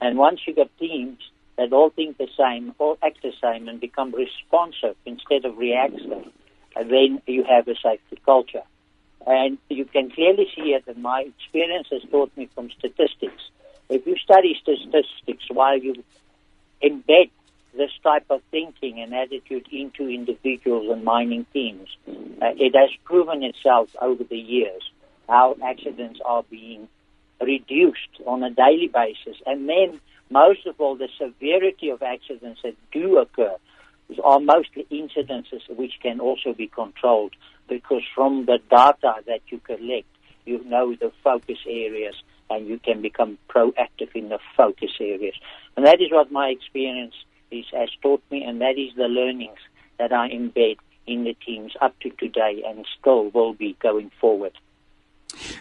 And 0.00 0.16
once 0.16 0.40
you 0.46 0.54
get 0.54 0.70
teams 0.78 1.18
that 1.58 1.74
all 1.74 1.90
think 1.90 2.16
the 2.16 2.28
same, 2.34 2.74
all 2.78 2.96
act 3.02 3.18
the 3.22 3.34
same, 3.42 3.68
and 3.68 3.78
become 3.78 4.14
responsive 4.14 4.96
instead 5.04 5.44
of 5.44 5.58
reactive, 5.58 6.24
then 6.76 7.20
you 7.26 7.44
have 7.44 7.68
a 7.68 7.74
safety 7.74 8.18
culture. 8.24 8.62
And 9.26 9.58
you 9.68 9.84
can 9.84 10.10
clearly 10.10 10.48
see 10.56 10.72
it, 10.72 10.84
and 10.86 11.02
my 11.02 11.26
experience 11.28 11.88
has 11.92 12.00
taught 12.10 12.34
me 12.38 12.48
from 12.54 12.70
statistics. 12.70 13.42
If 13.90 14.06
you 14.06 14.16
study 14.16 14.58
statistics 14.62 15.44
while 15.50 15.76
you 15.76 16.02
embed 16.82 17.28
this 17.74 17.90
type 18.02 18.26
of 18.30 18.42
thinking 18.50 19.00
and 19.00 19.14
attitude 19.14 19.66
into 19.70 20.08
individuals 20.08 20.88
and 20.90 21.04
mining 21.04 21.46
teams. 21.52 21.88
Uh, 22.08 22.52
it 22.56 22.74
has 22.74 22.90
proven 23.04 23.42
itself 23.42 23.88
over 24.00 24.24
the 24.24 24.38
years 24.38 24.90
how 25.28 25.56
accidents 25.64 26.20
are 26.24 26.42
being 26.50 26.88
reduced 27.40 28.20
on 28.26 28.42
a 28.42 28.50
daily 28.50 28.88
basis. 28.92 29.40
And 29.46 29.68
then, 29.68 30.00
most 30.30 30.66
of 30.66 30.80
all, 30.80 30.96
the 30.96 31.08
severity 31.18 31.90
of 31.90 32.02
accidents 32.02 32.60
that 32.62 32.74
do 32.92 33.18
occur 33.18 33.56
are 34.24 34.40
mostly 34.40 34.86
incidences 34.90 35.62
which 35.68 35.92
can 36.02 36.20
also 36.20 36.52
be 36.52 36.66
controlled 36.66 37.32
because 37.68 38.02
from 38.14 38.46
the 38.46 38.58
data 38.68 39.14
that 39.26 39.40
you 39.48 39.58
collect, 39.60 40.08
you 40.44 40.62
know 40.64 40.94
the 40.94 41.12
focus 41.22 41.58
areas 41.68 42.14
and 42.50 42.66
you 42.66 42.78
can 42.78 43.00
become 43.00 43.38
proactive 43.48 44.10
in 44.14 44.28
the 44.28 44.40
focus 44.56 44.90
areas. 45.00 45.34
And 45.76 45.86
that 45.86 46.00
is 46.00 46.10
what 46.10 46.32
my 46.32 46.48
experience 46.48 47.14
is, 47.50 47.66
has 47.72 47.90
taught 48.02 48.22
me, 48.30 48.42
and 48.44 48.60
that 48.60 48.78
is 48.78 48.94
the 48.96 49.08
learnings 49.08 49.58
that 49.98 50.12
I 50.12 50.28
embed 50.30 50.76
in 51.06 51.24
the 51.24 51.34
teams 51.34 51.72
up 51.80 51.98
to 52.00 52.10
today 52.10 52.62
and 52.66 52.86
still 52.98 53.30
will 53.30 53.54
be 53.54 53.76
going 53.80 54.10
forward. 54.20 54.52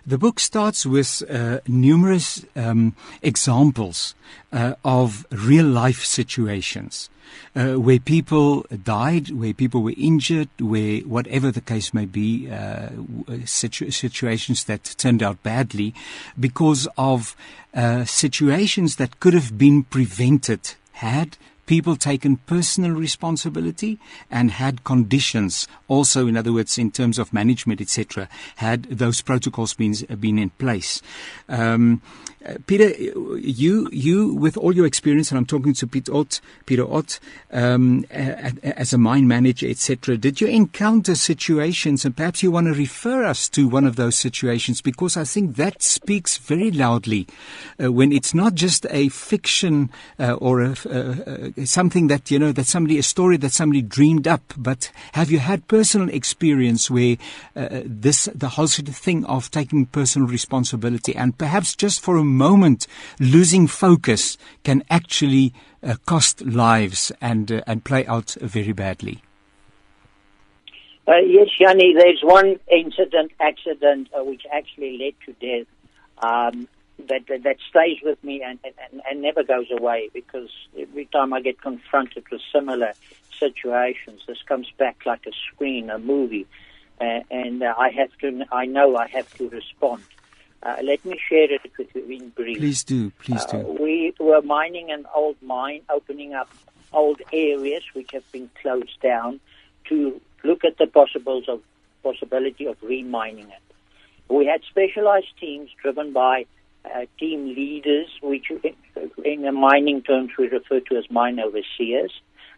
The 0.06 0.18
book 0.18 0.40
starts 0.40 0.86
with 0.86 1.24
uh, 1.30 1.60
numerous 1.68 2.46
um, 2.56 2.96
examples 3.22 4.16
uh, 4.52 4.74
of 4.84 5.26
real 5.32 5.66
life 5.66 6.04
situations 6.04 7.10
uh, 7.56 7.74
where 7.74 8.00
people 8.00 8.66
died, 8.84 9.30
where 9.30 9.54
people 9.54 9.82
were 9.82 9.94
injured, 9.98 10.50
where 10.60 11.00
whatever 11.02 11.52
the 11.52 11.62
case 11.62 11.94
may 11.94 12.06
be, 12.06 12.50
uh, 12.50 12.90
situ- 13.46 13.92
situations 13.92 14.64
that 14.66 14.84
turned 14.98 15.22
out 15.22 15.42
badly 15.44 15.94
because 16.40 16.88
of 16.98 17.36
uh, 17.74 18.06
situations 18.06 18.96
that 18.96 19.20
could 19.20 19.34
have 19.34 19.58
been 19.58 19.84
prevented 19.84 20.76
had 20.94 21.38
people 21.70 21.96
taken 21.96 22.38
personal 22.48 22.94
responsibility 22.94 24.00
and 24.32 24.50
had 24.50 24.84
conditions 24.84 25.68
also, 25.88 26.26
in 26.26 26.36
other 26.36 26.52
words, 26.52 26.80
in 26.80 26.90
terms 26.90 27.20
of 27.20 27.32
management, 27.32 27.80
etc., 27.80 28.28
had 28.56 28.86
those 28.86 29.22
protocols 29.22 29.76
been, 29.76 29.94
been 30.20 30.40
in 30.40 30.50
place. 30.50 31.00
Um, 31.48 32.02
Peter, 32.68 32.90
you, 33.38 33.90
you, 33.92 34.34
with 34.34 34.56
all 34.56 34.74
your 34.74 34.86
experience, 34.86 35.30
and 35.30 35.38
I'm 35.38 35.46
talking 35.46 35.74
to 35.74 35.86
Peter 35.86 36.14
Ott, 36.14 36.40
Peter 36.66 36.90
Ott, 36.90 37.20
um, 37.52 38.06
as 38.12 38.94
a 38.94 38.98
mine 38.98 39.28
manager, 39.28 39.68
etc., 39.68 40.18
did 40.18 40.40
you 40.40 40.48
encounter 40.48 41.16
situations, 41.16 42.06
and 42.06 42.16
perhaps 42.16 42.42
you 42.42 42.50
want 42.50 42.68
to 42.68 42.74
refer 42.74 43.26
us 43.26 43.50
to 43.50 43.68
one 43.68 43.86
of 43.86 43.98
those 43.98 44.18
situations, 44.18 44.82
because 44.82 45.18
I 45.18 45.26
think 45.26 45.58
that 45.58 45.84
speaks 45.84 46.38
very 46.38 46.72
loudly 46.72 47.28
uh, 47.84 47.92
when 47.92 48.14
it's 48.14 48.34
not 48.34 48.56
just 48.56 48.86
a 48.90 49.10
fiction 49.10 49.90
uh, 50.18 50.34
or 50.34 50.62
a, 50.62 50.72
uh, 50.90 51.50
something 51.66 52.08
that, 52.08 52.32
you 52.32 52.40
know, 52.40 52.52
that 52.52 52.66
somebody, 52.66 52.98
a 52.98 53.04
story 53.04 53.38
that 53.38 53.52
somebody 53.52 53.82
dreamed 53.82 54.28
up, 54.28 54.54
but 54.58 54.92
have 55.14 55.32
you 55.32 55.40
had 55.40 55.68
personal 55.68 56.10
experience 56.10 56.90
where 56.90 57.18
this, 57.56 58.30
the 58.36 58.50
whole 58.50 58.68
sort 58.68 58.88
of 58.88 58.96
thing 58.96 59.26
of 59.26 59.52
taking 59.52 59.86
personal 59.86 60.28
responsibility, 60.28 61.16
and 61.16 61.38
perhaps 61.38 61.76
just 61.76 62.02
for 62.02 62.18
a 62.18 62.24
moment, 62.24 62.88
losing 63.20 63.68
focus 63.68 64.38
can 64.64 64.84
actually 64.90 65.54
uh, 65.82 65.96
cost 66.06 66.42
lives 66.42 67.12
and 67.22 67.52
uh, 67.52 67.62
and 67.66 67.84
play 67.86 68.06
out 68.06 68.36
very 68.42 68.74
badly. 68.74 69.22
Uh, 71.08 71.18
yes, 71.26 71.48
Yanni, 71.60 71.94
there's 71.98 72.22
one 72.22 72.60
incident, 72.72 73.32
accident, 73.40 74.10
uh, 74.14 74.24
which 74.24 74.44
actually 74.52 74.98
led 74.98 75.14
to 75.26 75.34
death. 75.40 75.68
Um, 76.22 76.68
that, 77.08 77.28
that, 77.28 77.44
that 77.44 77.58
stays 77.70 77.98
with 78.04 78.22
me 78.24 78.42
and, 78.42 78.60
and, 78.64 79.02
and 79.10 79.22
never 79.22 79.44
goes 79.44 79.68
away 79.72 80.10
because 80.14 80.50
every 80.78 81.06
time 81.06 81.34
I 81.34 81.42
get 81.42 81.62
confronted 81.62 82.26
with 82.32 82.42
similar 82.52 82.94
situations, 83.40 84.22
this 84.28 84.42
comes 84.48 84.72
back 84.78 84.98
like 85.06 85.26
a 85.26 85.32
screen, 85.52 85.90
a 85.90 85.98
movie, 85.98 86.46
uh, 87.00 87.22
and 87.32 87.64
uh, 87.64 87.74
I 87.78 87.90
have 87.92 88.10
to. 88.20 88.44
I 88.52 88.66
know 88.66 88.98
I 88.98 89.08
have 89.08 89.34
to 89.36 89.50
respond. 89.50 90.04
Uh, 90.62 90.76
let 90.84 91.06
me 91.06 91.18
share 91.30 91.52
it 91.52 91.62
with 91.78 91.88
you 91.96 92.06
in 92.10 92.30
brief. 92.30 92.58
Please 92.58 92.84
do, 92.84 93.12
please 93.12 93.46
do. 93.46 93.58
Uh, 93.58 93.64
we 93.80 94.14
were 94.20 94.42
mining 94.42 94.92
an 94.92 95.06
old 95.16 95.38
mine, 95.42 95.82
opening 95.90 96.34
up 96.34 96.50
old 96.92 97.22
areas 97.32 97.84
which 97.94 98.12
have 98.12 98.30
been 98.32 98.50
closed 98.62 99.00
down 99.02 99.40
to 99.86 100.20
look 100.44 100.66
at 100.66 100.78
the 100.78 100.88
possibles 100.88 101.46
of 101.48 101.62
possibility 102.04 102.66
of 102.66 102.76
remining 102.82 103.48
it. 103.50 103.62
We 104.30 104.46
had 104.46 104.62
specialized 104.70 105.38
teams 105.40 105.70
driven 105.82 106.12
by 106.12 106.46
uh, 106.86 107.06
team 107.20 107.48
leaders, 107.48 108.08
which 108.22 108.46
in 109.26 109.42
the 109.42 109.52
mining 109.52 110.02
terms 110.02 110.32
we 110.38 110.48
refer 110.48 110.80
to 110.80 110.98
as 110.98 111.10
mine 111.10 111.40
overseers. 111.40 112.12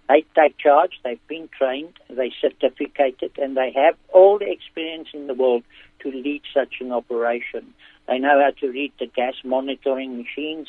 They 0.10 0.25
take 0.36 0.58
charge, 0.58 1.00
they've 1.04 1.28
been 1.28 1.50
trained, 1.58 1.94
they're 2.10 2.30
certificated, 2.42 3.32
and 3.38 3.56
they 3.56 3.72
have 3.75 3.96
all 4.13 4.40
the 4.40 4.51
experience 4.51 5.10
in 5.13 5.28
the 5.28 5.34
world 5.34 5.63
to 6.01 6.12
lead 6.12 6.42
such 6.54 6.75
an 6.82 6.92
operation. 6.92 7.74
They 8.08 8.20
know 8.20 8.42
how 8.44 8.51
to 8.60 8.72
read 8.72 8.92
the 9.00 9.06
gas 9.06 9.36
monitoring 9.44 10.18
machines 10.18 10.68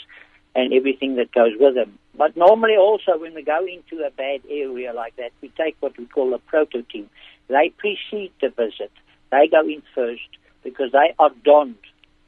and 0.55 0.73
everything 0.73 1.17
that 1.17 1.33
goes 1.33 1.53
with 1.59 1.75
them. 1.75 1.99
But 2.15 2.37
normally 2.37 2.77
also 2.77 3.19
when 3.19 3.35
we 3.35 3.43
go 3.43 3.67
into 3.67 4.05
a 4.05 4.11
bad 4.11 4.43
area 4.49 4.93
like 4.93 5.17
that, 5.17 5.33
we 5.41 5.51
take 5.57 5.77
what 5.81 5.97
we 5.99 6.07
call 6.07 6.35
a 6.35 6.39
proto 6.39 6.83
team. 6.83 7.09
They 7.49 7.73
precede 7.77 8.33
the 8.41 8.51
visit. 8.51 8.93
They 9.31 9.49
go 9.49 9.63
in 9.63 9.83
first 9.95 10.29
because 10.63 10.93
they 10.93 11.15
are 11.19 11.31
donned 11.45 11.77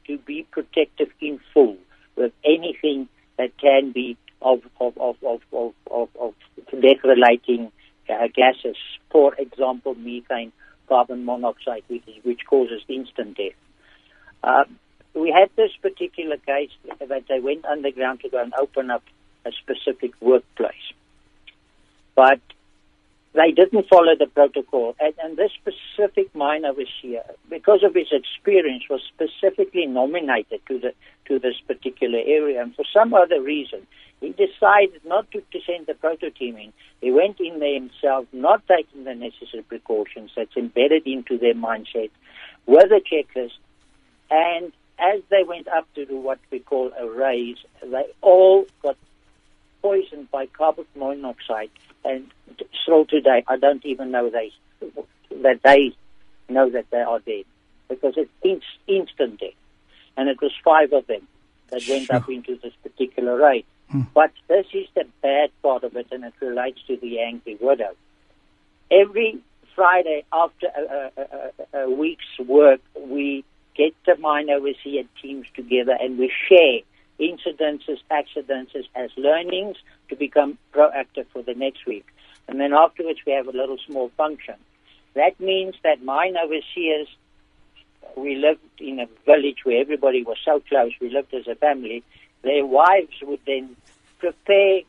to 0.07 0.17
be 0.19 0.45
protective 0.51 1.09
in 1.21 1.39
full 1.53 1.77
with 2.15 2.31
anything 2.43 3.07
that 3.37 3.57
can 3.57 3.91
be 3.91 4.17
of 4.41 4.61
of 4.79 4.97
of 4.97 5.15
of 5.23 5.41
of, 5.51 5.73
of, 5.91 6.09
of 6.19 6.33
death 6.71 7.03
relating 7.03 7.71
uh, 8.09 8.27
gases. 8.33 8.77
For 9.09 9.33
example, 9.35 9.95
methane, 9.95 10.51
carbon 10.87 11.25
monoxide, 11.25 11.83
which, 11.87 12.03
which 12.23 12.41
causes 12.47 12.81
instant 12.87 13.37
death. 13.37 13.53
Uh, 14.43 14.65
we 15.13 15.31
had 15.31 15.49
this 15.55 15.71
particular 15.81 16.37
case 16.37 16.71
that 16.99 17.23
they 17.29 17.39
went 17.39 17.65
underground 17.65 18.19
to 18.21 18.29
go 18.29 18.41
and 18.41 18.53
open 18.59 18.91
up 18.91 19.03
a 19.45 19.51
specific 19.51 20.11
workplace. 20.21 20.73
But 22.15 22.39
they 23.35 23.51
didn't 23.51 23.87
follow 23.89 24.15
the 24.17 24.27
protocol. 24.27 24.95
And, 24.99 25.13
and 25.21 25.37
this 25.37 25.51
specific 25.51 26.33
mine 26.33 26.63
overseer, 26.63 27.23
because 27.49 27.83
of 27.83 27.93
his 27.93 28.07
experience, 28.11 28.83
was 28.89 29.01
specifically 29.13 29.85
nominated 29.85 30.61
to 30.67 30.79
the 30.79 30.93
to 31.25 31.39
this 31.39 31.55
particular 31.67 32.19
area. 32.25 32.61
And 32.61 32.73
for 32.75 32.85
some 32.93 33.13
other 33.13 33.41
reason, 33.41 33.85
he 34.21 34.29
decided 34.29 35.01
not 35.05 35.29
to, 35.31 35.41
to 35.41 35.59
send 35.65 35.87
the 35.87 35.95
proto 35.95 36.29
team 36.29 36.55
in. 36.57 36.71
He 37.01 37.11
went 37.11 37.39
in 37.39 37.59
there 37.59 37.73
himself, 37.73 38.25
not 38.31 38.61
taking 38.67 39.03
the 39.03 39.15
necessary 39.15 39.63
precautions 39.63 40.31
that's 40.35 40.55
embedded 40.55 41.05
into 41.05 41.37
their 41.37 41.55
mindset 41.55 42.11
with 42.65 42.91
a 42.91 43.01
checklist. 43.01 43.57
And 44.31 44.71
as 44.97 45.21
they 45.29 45.43
went 45.43 45.67
up 45.67 45.91
to 45.95 46.05
do 46.05 46.17
what 46.17 46.39
we 46.51 46.59
call 46.59 46.91
a 46.97 47.07
raise, 47.09 47.57
they 47.83 48.05
all 48.21 48.65
got 48.81 48.97
poisoned 49.81 50.31
by 50.31 50.45
carbon 50.45 50.85
monoxide 50.95 51.69
and 52.05 52.31
still 52.83 53.05
today, 53.05 53.43
I 53.47 53.57
don't 53.57 53.85
even 53.85 54.11
know 54.11 54.29
they 54.29 54.51
that 55.41 55.59
they 55.63 55.95
know 56.47 56.69
that 56.69 56.85
they 56.91 57.01
are 57.01 57.19
dead 57.19 57.45
because 57.89 58.13
it's 58.17 58.31
in, 58.43 58.61
instant 58.87 59.39
death, 59.39 59.49
and 60.15 60.29
it 60.29 60.41
was 60.41 60.51
five 60.63 60.93
of 60.93 61.07
them 61.07 61.27
that 61.69 61.81
sure. 61.81 61.97
went 61.97 62.11
up 62.11 62.29
into 62.29 62.57
this 62.61 62.73
particular 62.83 63.37
raise. 63.37 63.65
Hmm. 63.89 64.01
But 64.13 64.31
this 64.47 64.65
is 64.73 64.87
the 64.95 65.05
bad 65.21 65.49
part 65.61 65.83
of 65.83 65.95
it, 65.95 66.07
and 66.11 66.23
it 66.23 66.33
relates 66.41 66.79
to 66.87 66.97
the 66.97 67.19
angry 67.19 67.57
widow. 67.59 67.95
Every 68.91 69.39
Friday 69.75 70.23
after 70.31 70.67
a, 70.67 71.11
a, 71.17 71.81
a, 71.81 71.83
a 71.83 71.89
week's 71.89 72.39
work, 72.39 72.79
we 72.99 73.43
get 73.75 73.93
the 74.05 74.15
mine 74.17 74.49
overseer 74.49 75.03
teams 75.21 75.45
together 75.53 75.97
and 75.99 76.17
we 76.17 76.31
share 76.49 76.79
incidences, 77.45 77.99
accidents 78.09 78.73
as 78.95 79.09
learnings 79.17 79.77
to 80.09 80.15
become 80.15 80.57
proactive 80.73 81.25
for 81.31 81.41
the 81.41 81.53
next 81.53 81.85
week. 81.85 82.05
And 82.47 82.59
then 82.59 82.73
afterwards 82.73 83.19
we 83.25 83.33
have 83.33 83.47
a 83.47 83.51
little 83.51 83.77
small 83.85 84.09
function. 84.17 84.55
That 85.13 85.39
means 85.39 85.75
that 85.83 86.03
mine 86.03 86.35
overseers, 86.37 87.07
we 88.15 88.35
lived 88.35 88.61
in 88.79 88.99
a 88.99 89.07
village 89.25 89.59
where 89.63 89.79
everybody 89.81 90.23
was 90.23 90.37
so 90.43 90.61
close, 90.67 90.91
we 90.99 91.09
lived 91.09 91.33
as 91.33 91.47
a 91.47 91.55
family, 91.55 92.03
their 92.43 92.65
wives 92.65 93.15
would 93.23 93.39
then 93.45 93.75
prepare 94.19 94.81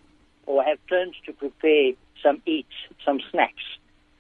or 0.47 0.63
have 0.63 0.79
turns 0.89 1.15
to 1.27 1.33
prepare 1.33 1.93
some 2.23 2.43
eats, 2.47 2.73
some 3.05 3.21
snacks. 3.31 3.63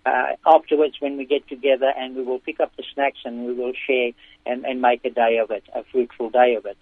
Uh, 0.04 0.36
afterwards, 0.46 0.94
when 1.00 1.16
we 1.16 1.24
get 1.24 1.46
together 1.48 1.92
and 1.98 2.14
we 2.14 2.22
will 2.22 2.38
pick 2.38 2.60
up 2.60 2.72
the 2.76 2.84
snacks 2.94 3.18
and 3.24 3.44
we 3.46 3.52
will 3.52 3.72
share 3.86 4.12
and, 4.46 4.64
and 4.64 4.80
make 4.80 5.04
a 5.04 5.10
day 5.10 5.38
of 5.38 5.50
it, 5.50 5.64
a 5.74 5.82
fruitful 5.84 6.30
day 6.30 6.54
of 6.54 6.64
it. 6.64 6.76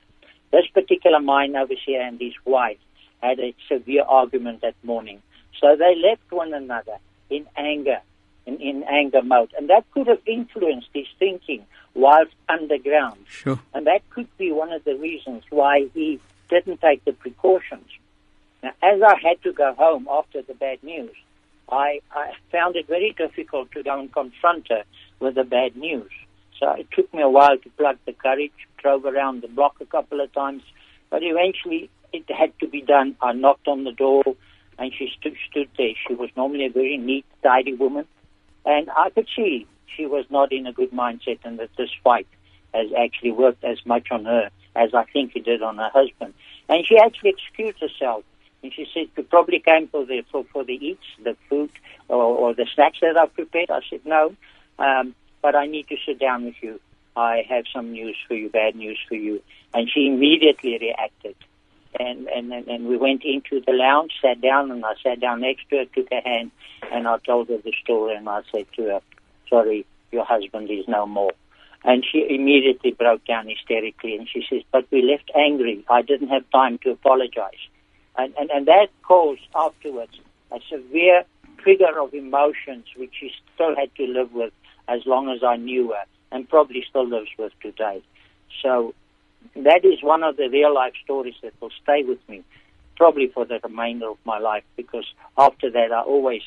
This 0.55 0.69
particular 0.73 1.19
mine 1.19 1.57
overseer 1.57 2.01
and 2.01 2.21
his 2.21 2.35
wife 2.45 2.79
had 3.21 3.41
a 3.41 3.53
severe 3.69 4.05
argument 4.05 4.61
that 4.61 4.77
morning. 4.85 5.21
So 5.61 5.75
they 5.75 5.97
left 5.97 6.31
one 6.31 6.55
another 6.55 6.99
in 7.29 7.45
anger, 7.57 7.99
in, 8.47 8.61
in 8.61 8.85
anger 8.85 9.21
mode. 9.21 9.53
And 9.59 9.69
that 9.69 9.85
could 9.91 10.07
have 10.07 10.21
influenced 10.27 10.91
his 10.95 11.09
thinking 11.19 11.67
whilst 11.95 12.31
underground. 12.49 13.19
Sure. 13.27 13.59
And 13.75 13.89
that 13.89 14.09
could 14.11 14.29
be 14.39 14.53
one 14.53 14.71
of 14.71 14.85
the 14.85 14.95
reasons 14.95 15.43
why 15.51 15.89
he 15.93 16.21
didn't 16.49 16.81
take 16.81 17.05
the 17.05 17.15
precautions. 17.15 17.89
Now, 18.63 18.75
as 18.81 19.03
I 19.03 19.17
had 19.21 19.43
to 19.43 19.53
go 19.53 19.75
home 19.75 20.07
after 20.09 20.41
the 20.43 20.55
bad 20.55 20.85
news, 20.85 21.17
I, 21.69 21.99
I 22.13 22.31
found 22.53 22.77
it 22.77 22.87
very 22.87 23.13
difficult 23.19 23.73
to 23.73 23.83
go 23.83 23.99
and 23.99 24.13
confront 24.13 24.69
her 24.69 24.85
with 25.19 25.35
the 25.35 25.43
bad 25.43 25.75
news. 25.75 26.13
So 26.65 26.71
it 26.73 26.89
took 26.93 27.13
me 27.13 27.21
a 27.21 27.29
while 27.29 27.59
to 27.59 27.71
plug 27.77 27.99
the 28.07 28.15
courage, 28.15 28.53
drove 28.79 29.05
around 29.05 29.43
the 29.43 29.49
block 29.49 29.77
a 29.83 29.85
couple 29.85 30.23
of 30.23 30.33
times, 30.33 30.63
but 31.11 31.23
eventually 31.23 31.91
it 32.11 32.25
had 32.31 32.59
to 32.61 32.67
be 32.67 32.81
done. 32.81 33.17
I 33.21 33.33
knocked 33.33 33.69
on 33.69 33.85
the 33.85 33.93
door 33.93 34.23
and 34.79 34.91
she 34.97 35.11
st- 35.21 35.37
stood 35.51 35.69
there. 35.77 35.93
She 36.09 36.15
was 36.15 36.31
normally 36.39 36.65
a 36.65 36.71
very 36.71 36.97
neat, 36.97 37.27
tidy 37.43 37.75
woman, 37.75 38.07
and 38.65 38.89
I 38.97 39.11
could 39.11 39.29
see 39.37 39.67
she 39.95 40.07
was 40.07 40.25
not 40.31 40.53
in 40.53 40.67
a 40.67 40.73
good 40.73 40.91
mindset 40.91 41.41
and 41.45 41.59
that 41.59 41.69
this 41.77 41.91
fight 42.03 42.27
has 42.73 42.91
actually 42.99 43.33
worked 43.33 43.63
as 43.63 43.85
much 43.85 44.11
on 44.11 44.25
her 44.25 44.49
as 44.75 44.95
I 44.95 45.05
think 45.05 45.37
it 45.37 45.45
did 45.45 45.63
on 45.63 45.77
her 45.77 45.91
husband. 45.93 46.33
And 46.71 46.87
she 46.87 46.97
actually 46.97 47.35
excused 47.37 47.79
herself. 47.79 48.25
And 48.63 48.73
she 48.73 48.87
said, 48.95 49.09
you 49.19 49.23
probably 49.25 49.61
came 49.61 49.89
for 49.89 50.07
the, 50.07 50.25
for, 50.33 50.45
for 50.51 50.65
the 50.65 50.73
eats, 50.73 51.05
the 51.23 51.37
food, 51.51 51.71
or, 52.09 52.23
or 52.23 52.55
the 52.55 52.67
snacks 52.75 52.99
that 53.03 53.19
I've 53.19 53.35
prepared. 53.35 53.71
I 53.71 53.81
said, 53.91 54.01
no, 54.07 54.35
um, 54.79 55.15
but 55.45 55.55
I 55.55 55.67
need 55.67 55.87
to 55.89 55.97
sit 56.07 56.19
down 56.19 56.47
with 56.47 56.57
you. 56.63 56.81
I 57.15 57.45
have 57.49 57.65
some 57.73 57.93
news 57.93 58.17
for 58.27 58.35
you, 58.35 58.49
bad 58.49 58.75
news 58.75 58.99
for 59.09 59.15
you. 59.15 59.43
And 59.73 59.91
she 59.93 60.07
immediately 60.07 60.79
reacted 60.81 61.37
and, 61.99 62.27
and, 62.29 62.53
and 62.53 62.87
we 62.87 62.97
went 62.97 63.23
into 63.25 63.61
the 63.65 63.73
lounge, 63.73 64.13
sat 64.21 64.41
down, 64.41 64.71
and 64.71 64.85
I 64.85 64.95
sat 65.03 65.21
down 65.21 65.41
next 65.41 65.69
to 65.71 65.77
her, 65.77 65.85
took 65.85 66.09
her 66.11 66.21
hand, 66.25 66.51
and 66.91 67.07
I 67.07 67.19
told 67.19 67.49
her 67.49 67.59
the 67.59 67.73
story, 67.83 68.17
and 68.17 68.29
I 68.29 68.43
said 68.53 68.67
to 68.77 68.83
her, 68.85 69.01
sorry, 69.49 69.87
your 70.11 70.25
husband 70.25 70.71
is 70.71 70.89
no 70.89 71.07
more. 71.07 71.33
And 71.85 72.05
she 72.11 72.27
immediately 72.29 72.93
broke 72.93 73.25
down 73.27 73.49
hysterically, 73.49 74.17
and 74.17 74.29
she 74.29 74.45
says, 74.49 74.63
but 74.73 74.87
we 74.91 75.03
left 75.03 75.31
angry. 75.37 75.85
I 75.89 76.03
didn't 76.03 76.29
have 76.29 76.49
time 76.51 76.79
to 76.79 76.91
apologize. 76.91 77.63
And, 78.17 78.33
and, 78.39 78.51
and 78.51 78.67
that 78.67 78.89
caused 79.03 79.43
afterwards 79.55 80.19
a 80.51 80.59
severe 80.71 81.25
trigger 81.59 82.01
of 82.01 82.15
emotions, 82.15 82.87
which 82.97 83.13
she 83.21 83.31
still 83.55 83.77
had 83.77 83.95
to 83.97 84.07
live 84.07 84.33
with 84.33 84.53
as 84.89 85.01
long 85.07 85.29
as 85.29 85.43
I 85.43 85.57
knew 85.57 85.89
her, 85.89 86.05
and 86.33 86.49
probably 86.49 86.85
still 86.89 87.09
lives 87.09 87.31
with 87.39 87.53
today. 87.61 88.03
So 88.63 88.95
that 89.57 89.85
is 89.85 90.03
one 90.03 90.23
of 90.23 90.37
the 90.37 90.49
real 90.49 90.75
life 90.75 90.95
stories 91.05 91.35
that 91.43 91.53
will 91.61 91.71
stay 91.83 92.03
with 92.03 92.19
me 92.29 92.43
probably 92.97 93.29
for 93.29 93.45
the 93.45 93.61
remainder 93.63 94.09
of 94.09 94.19
my 94.25 94.39
life 94.39 94.65
because 94.77 95.07
after 95.37 95.71
that 95.71 95.93
I 95.93 96.03
always 96.03 96.43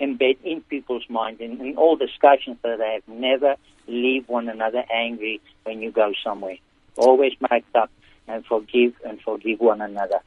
embed 0.00 0.38
in 0.44 0.62
people's 0.62 1.04
mind 1.08 1.40
in, 1.40 1.60
in 1.60 1.76
all 1.76 1.96
discussions 1.96 2.56
that 2.62 2.78
they 2.78 2.94
have 2.94 3.08
never 3.08 3.56
leave 3.86 4.28
one 4.28 4.48
another 4.48 4.84
angry 4.92 5.40
when 5.64 5.82
you 5.82 5.90
go 5.90 6.12
somewhere. 6.22 6.56
Always 6.96 7.32
make 7.50 7.64
up 7.74 7.90
and 8.26 8.44
forgive 8.46 8.94
and 9.04 9.20
forgive 9.20 9.60
one 9.60 9.82
another. 9.82 10.20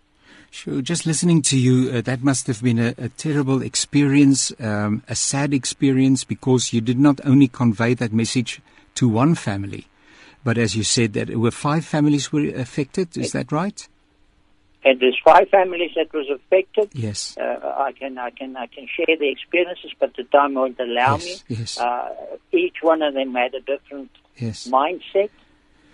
Sure. 0.50 0.82
Just 0.82 1.06
listening 1.06 1.42
to 1.44 1.58
you, 1.58 1.92
uh, 1.92 2.02
that 2.02 2.24
must 2.24 2.48
have 2.48 2.64
been 2.64 2.80
a, 2.80 2.94
a 2.98 3.10
terrible 3.10 3.62
experience, 3.62 4.52
um, 4.60 5.04
a 5.08 5.16
sad 5.16 5.54
experience, 5.54 6.24
because 6.24 6.74
you 6.74 6.82
did 6.82 6.98
not 6.98 7.20
only 7.26 7.48
convey 7.48 7.94
that 7.94 8.12
message 8.14 8.62
to 8.96 9.08
one 9.08 9.36
family, 9.36 9.88
but 10.44 10.58
as 10.58 10.76
you 10.76 10.84
said, 10.84 11.14
that 11.14 11.30
were 11.30 11.52
five 11.52 11.86
families 11.86 12.32
were 12.32 12.48
affected. 12.56 13.16
Is 13.18 13.34
that 13.34 13.52
right? 13.52 13.88
And 14.84 15.00
there's 15.02 15.20
five 15.24 15.50
families 15.50 15.92
that 15.96 16.14
was 16.14 16.30
affected. 16.30 16.90
Yes. 16.94 17.36
Uh, 17.38 17.60
I 17.78 17.92
can 17.92 18.18
I 18.18 18.30
can 18.30 18.56
I 18.56 18.68
can 18.68 18.88
share 18.88 19.18
the 19.18 19.30
experiences, 19.30 19.92
but 20.00 20.16
the 20.16 20.24
time 20.24 20.54
won't 20.54 20.80
allow 20.80 21.18
yes, 21.18 21.44
me. 21.50 21.56
Yes. 21.58 21.78
Uh, 21.78 22.10
each 22.54 22.78
one 22.82 23.02
of 23.02 23.14
them 23.14 23.34
had 23.34 23.54
a 23.54 23.60
different 23.60 24.12
yes. 24.38 24.68
mindset, 24.68 25.30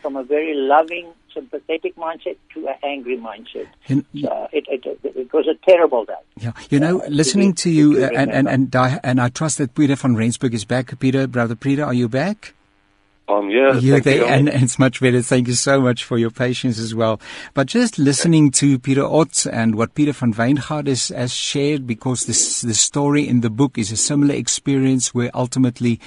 from 0.01 0.15
a 0.15 0.23
very 0.23 0.53
loving, 0.53 1.07
sympathetic 1.34 1.96
mindset 1.96 2.38
to 2.54 2.67
an 2.67 2.76
angry 2.84 3.17
mindset. 3.17 3.67
And, 3.88 4.06
so 4.19 4.48
it, 4.52 4.65
it, 4.67 5.00
it, 5.04 5.34
was 5.34 5.48
a 5.48 5.56
terrible 5.69 6.06
day. 6.06 6.13
Yeah, 6.38 6.54
you 6.69 6.80
know, 6.80 7.02
uh, 7.02 7.08
listening 7.08 7.54
to, 7.56 7.69
you, 7.69 8.04
uh, 8.04 8.10
and, 8.15 8.32
and 8.32 8.48
and 8.48 8.76
I, 8.76 9.00
and 9.04 9.19
I 9.19 9.30
trust 9.30 9.58
that 9.58 9.76
Peter 9.76 9.96
van 9.96 10.15
Rensburg 10.15 10.54
is 10.54 10.65
back. 10.65 10.98
Peter, 11.00 11.28
brother 11.28 11.56
Peter, 11.56 11.84
are 11.84 11.93
you 11.93 12.08
back? 12.08 12.54
Um, 13.29 13.49
yeah, 13.49 13.75
You're 13.75 14.01
there, 14.01 14.25
and, 14.25 14.49
and, 14.49 14.63
it's 14.63 14.77
much 14.77 14.99
better. 14.99 15.21
Thank 15.21 15.47
you 15.47 15.53
so 15.53 15.79
much 15.79 16.03
for 16.03 16.17
your 16.17 16.29
patience 16.29 16.77
as 16.77 16.93
well. 16.93 17.21
But 17.53 17.67
just 17.67 17.97
listening 17.97 18.51
to 18.51 18.77
Peter 18.77 19.05
Ott 19.05 19.45
and 19.45 19.75
what 19.75 19.95
Peter 19.95 20.12
van 20.12 20.33
Wijngaard 20.33 20.88
has, 20.88 21.07
has 21.07 21.33
shared, 21.33 21.88
because 21.88 22.25
this 22.25 22.62
the 22.62 22.73
story 22.73 23.25
in 23.25 23.39
the 23.39 23.49
book 23.49 23.77
is 23.77 23.93
a 23.93 23.97
similar 23.97 24.36
experience 24.36 25.13
where 25.13 25.31
ultimately, 25.33 26.01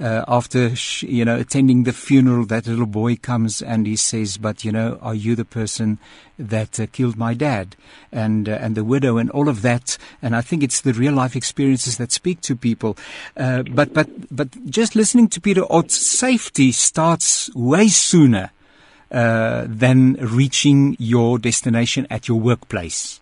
uh, 0.00 0.24
after 0.26 0.74
sh- 0.74 1.02
you 1.02 1.26
know 1.26 1.36
attending 1.36 1.82
the 1.82 1.92
funeral, 1.92 2.46
that 2.46 2.66
little 2.66 2.86
boy 2.86 3.16
comes 3.16 3.60
and 3.60 3.86
he 3.86 3.94
says, 3.94 4.38
"But 4.38 4.64
you 4.64 4.72
know, 4.72 4.98
are 5.02 5.14
you 5.14 5.36
the 5.36 5.44
person 5.44 5.98
that 6.38 6.78
uh, 6.78 6.86
killed 6.92 7.16
my 7.16 7.34
dad 7.34 7.76
and 8.10 8.48
uh, 8.48 8.52
and 8.60 8.74
the 8.74 8.84
widow 8.84 9.16
and 9.16 9.30
all 9.30 9.48
of 9.48 9.62
that. 9.62 9.98
And 10.20 10.34
I 10.36 10.40
think 10.40 10.62
it's 10.62 10.80
the 10.80 10.92
real 10.92 11.14
life 11.14 11.36
experiences 11.36 11.96
that 11.96 12.12
speak 12.12 12.40
to 12.42 12.56
people. 12.56 12.96
Uh, 13.36 13.62
but 13.62 13.94
but 13.94 14.08
but 14.30 14.48
just 14.66 14.94
listening 14.94 15.28
to 15.28 15.40
Peter 15.40 15.64
Ott's 15.70 15.96
safety 15.96 16.72
starts 16.72 17.54
way 17.54 17.88
sooner 17.88 18.50
uh, 19.10 19.64
than 19.68 20.14
reaching 20.14 20.96
your 20.98 21.38
destination 21.38 22.06
at 22.10 22.28
your 22.28 22.40
workplace 22.40 23.21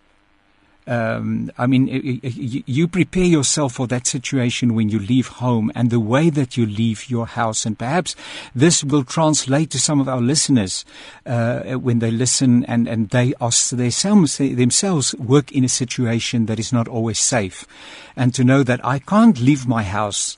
um, 0.87 1.51
I 1.57 1.67
mean, 1.67 1.87
you 2.23 2.87
prepare 2.87 3.23
yourself 3.23 3.73
for 3.73 3.87
that 3.87 4.07
situation 4.07 4.73
when 4.73 4.89
you 4.89 4.99
leave 4.99 5.27
home 5.27 5.71
and 5.75 5.89
the 5.89 5.99
way 5.99 6.29
that 6.31 6.57
you 6.57 6.65
leave 6.65 7.09
your 7.09 7.27
house. 7.27 7.65
And 7.65 7.77
perhaps 7.77 8.15
this 8.55 8.83
will 8.83 9.03
translate 9.03 9.69
to 9.71 9.79
some 9.79 10.01
of 10.01 10.09
our 10.09 10.21
listeners 10.21 10.83
uh, 11.25 11.73
when 11.73 11.99
they 11.99 12.09
listen 12.09 12.65
and, 12.65 12.87
and 12.87 13.09
they 13.09 13.33
are 13.39 13.51
themselves, 13.71 14.37
themselves 14.37 15.13
work 15.15 15.51
in 15.51 15.63
a 15.63 15.69
situation 15.69 16.47
that 16.47 16.59
is 16.59 16.73
not 16.73 16.87
always 16.87 17.19
safe. 17.19 17.67
And 18.15 18.33
to 18.33 18.43
know 18.43 18.63
that 18.63 18.83
I 18.83 18.99
can't 18.99 19.39
leave 19.39 19.67
my 19.67 19.83
house 19.83 20.37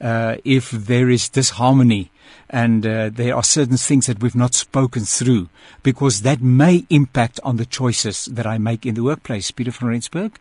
uh, 0.00 0.36
if 0.44 0.70
there 0.72 1.08
is 1.08 1.28
disharmony 1.28 2.10
and 2.54 2.86
uh, 2.86 3.10
there 3.12 3.34
are 3.34 3.42
certain 3.42 3.76
things 3.76 4.06
that 4.06 4.22
we've 4.22 4.36
not 4.36 4.54
spoken 4.54 5.02
through 5.02 5.48
because 5.82 6.22
that 6.22 6.40
may 6.40 6.86
impact 6.88 7.40
on 7.42 7.56
the 7.56 7.66
choices 7.66 8.26
that 8.26 8.46
I 8.46 8.58
make 8.58 8.86
in 8.86 8.94
the 8.94 9.02
workplace. 9.02 9.50
Peter 9.50 9.72
van 9.72 9.88
Rensburg? 9.88 10.38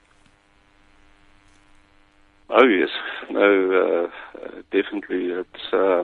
Oh 2.51 2.67
yes, 2.67 2.89
no, 3.31 4.11
uh, 4.11 4.61
definitely. 4.71 5.31
It's 5.31 5.73
uh, 5.73 6.03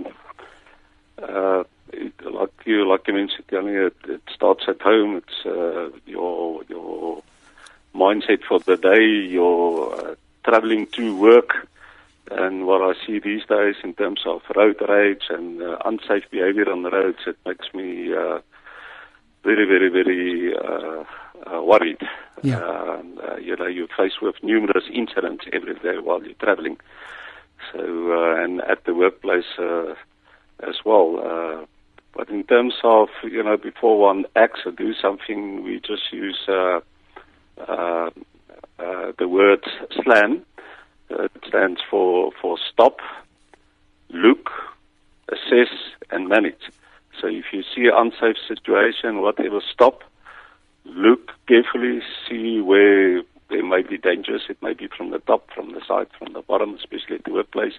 uh, 1.21 1.63
it, 1.93 2.13
like 2.25 2.53
you 2.65 2.87
like 2.89 3.07
you 3.07 3.13
mentioned, 3.13 3.45
earlier, 3.51 3.87
it, 3.87 3.97
it 4.07 4.21
starts 4.33 4.63
at 4.67 4.81
home. 4.81 5.17
It's 5.17 5.45
uh, 5.45 5.91
your 6.07 6.63
your 6.69 7.21
mindset 7.93 8.43
for 8.47 8.59
the 8.59 8.77
day, 8.77 9.05
your 9.29 9.93
uh, 9.93 10.15
traveling 10.43 10.87
to 10.93 11.15
work, 11.15 11.67
and 12.31 12.65
what 12.65 12.81
I 12.81 12.93
see 13.05 13.19
these 13.19 13.45
days 13.47 13.75
in 13.83 13.93
terms 13.93 14.21
of 14.25 14.41
road 14.55 14.77
rage 14.87 15.23
and 15.29 15.61
uh, 15.61 15.77
unsafe 15.85 16.29
behavior 16.31 16.71
on 16.71 16.83
the 16.83 16.89
roads, 16.89 17.19
it 17.27 17.37
makes 17.45 17.73
me 17.73 18.13
uh, 18.13 18.39
very, 19.43 19.65
very, 19.65 19.89
very 19.89 20.53
uh, 20.55 21.03
uh, 21.49 21.61
worried. 21.63 22.01
Yeah. 22.43 22.59
Uh, 22.59 23.01
you 23.41 23.55
know, 23.55 23.67
you're 23.67 23.87
faced 23.97 24.21
with 24.21 24.35
numerous 24.43 24.85
incidents 24.93 25.45
every 25.53 25.75
day 25.75 25.97
while 26.01 26.23
you're 26.23 26.33
traveling. 26.35 26.77
So, 27.71 27.79
uh, 27.79 28.43
and 28.43 28.61
at 28.61 28.85
the 28.85 28.93
workplace 28.93 29.57
uh, 29.57 29.95
as 30.67 30.75
well. 30.85 31.19
Uh, 31.19 31.65
but 32.15 32.29
in 32.29 32.43
terms 32.43 32.73
of, 32.83 33.09
you 33.23 33.43
know, 33.43 33.57
before 33.57 33.99
one 33.99 34.25
acts 34.35 34.61
or 34.65 34.71
do 34.71 34.93
something, 34.93 35.63
we 35.63 35.79
just 35.79 36.11
use 36.11 36.39
uh, 36.47 36.79
uh, 37.67 38.09
uh, 38.79 39.11
the 39.17 39.27
word 39.27 39.63
SLAM. 40.03 40.45
Uh, 41.11 41.23
it 41.23 41.31
stands 41.47 41.81
for, 41.89 42.31
for 42.41 42.57
stop, 42.71 42.97
look, 44.09 44.49
assess, 45.31 45.73
and 46.11 46.27
manage. 46.27 46.71
So 47.19 47.27
if 47.27 47.45
you 47.51 47.63
see 47.75 47.87
an 47.87 47.93
unsafe 47.95 48.37
situation, 48.47 49.21
whatever, 49.21 49.61
stop, 49.71 50.03
look 50.85 51.31
carefully, 51.47 52.01
see 52.27 52.61
where 52.61 53.21
there 53.49 53.65
may 53.65 53.81
be 53.81 53.97
dangers. 53.97 54.43
It 54.49 54.61
may 54.61 54.73
be 54.73 54.87
from 54.87 55.11
the 55.11 55.19
top, 55.19 55.49
from 55.53 55.73
the 55.73 55.81
side, 55.87 56.07
from 56.17 56.33
the 56.33 56.41
bottom, 56.41 56.75
especially 56.75 57.15
at 57.15 57.23
the 57.25 57.33
workplace. 57.33 57.73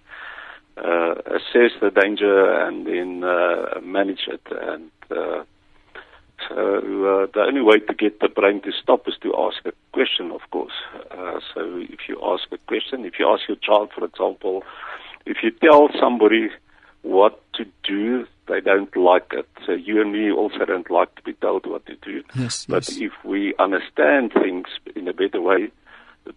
Uh, 0.77 1.15
assess 1.27 1.73
the 1.81 1.91
danger 1.95 2.53
and 2.63 2.87
then 2.87 3.25
uh, 3.25 3.81
manage 3.83 4.27
it. 4.29 4.43
And 4.51 4.91
uh, 5.11 5.45
so 6.49 6.55
uh, 6.55 7.27
the 7.33 7.45
only 7.47 7.63
way 7.63 7.79
to 7.81 7.95
get 7.95 8.21
the 8.21 8.29
brain 8.29 8.61
to 8.63 8.73
stop 8.73 9.07
is 9.09 9.15
to 9.23 9.35
ask 9.37 9.65
a 9.65 9.73
question, 9.93 10.31
of 10.31 10.41
course. 10.51 10.73
Uh, 11.11 11.41
so 11.55 11.79
if 11.79 12.01
you 12.09 12.21
ask 12.23 12.45
a 12.53 12.59
question, 12.67 13.05
if 13.05 13.15
you 13.19 13.29
ask 13.29 13.49
your 13.49 13.59
child, 13.59 13.91
for 13.95 14.05
example, 14.05 14.63
if 15.27 15.39
you 15.43 15.51
tell 15.51 15.89
somebody 15.99 16.49
what 17.03 17.41
to 17.55 17.65
do, 17.83 18.27
they 18.49 18.61
don't 18.61 18.95
like 18.97 19.33
it. 19.33 19.49
So 19.67 19.73
you 19.73 20.01
and 20.01 20.13
me 20.13 20.31
also 20.31 20.65
don't 20.65 20.91
like 20.91 21.15
to 21.17 21.23
be 21.23 21.35
told 21.35 21.67
what 21.67 21.87
to 21.87 21.97
do. 21.97 22.23
Yes, 22.35 22.67
but 22.69 22.89
yes. 22.89 22.99
if 22.99 23.13
we 23.25 23.55
understand 23.59 24.33
things 24.33 24.67
in 24.97 25.09
a 25.09 25.13
better 25.13 25.41
way, 25.41 25.71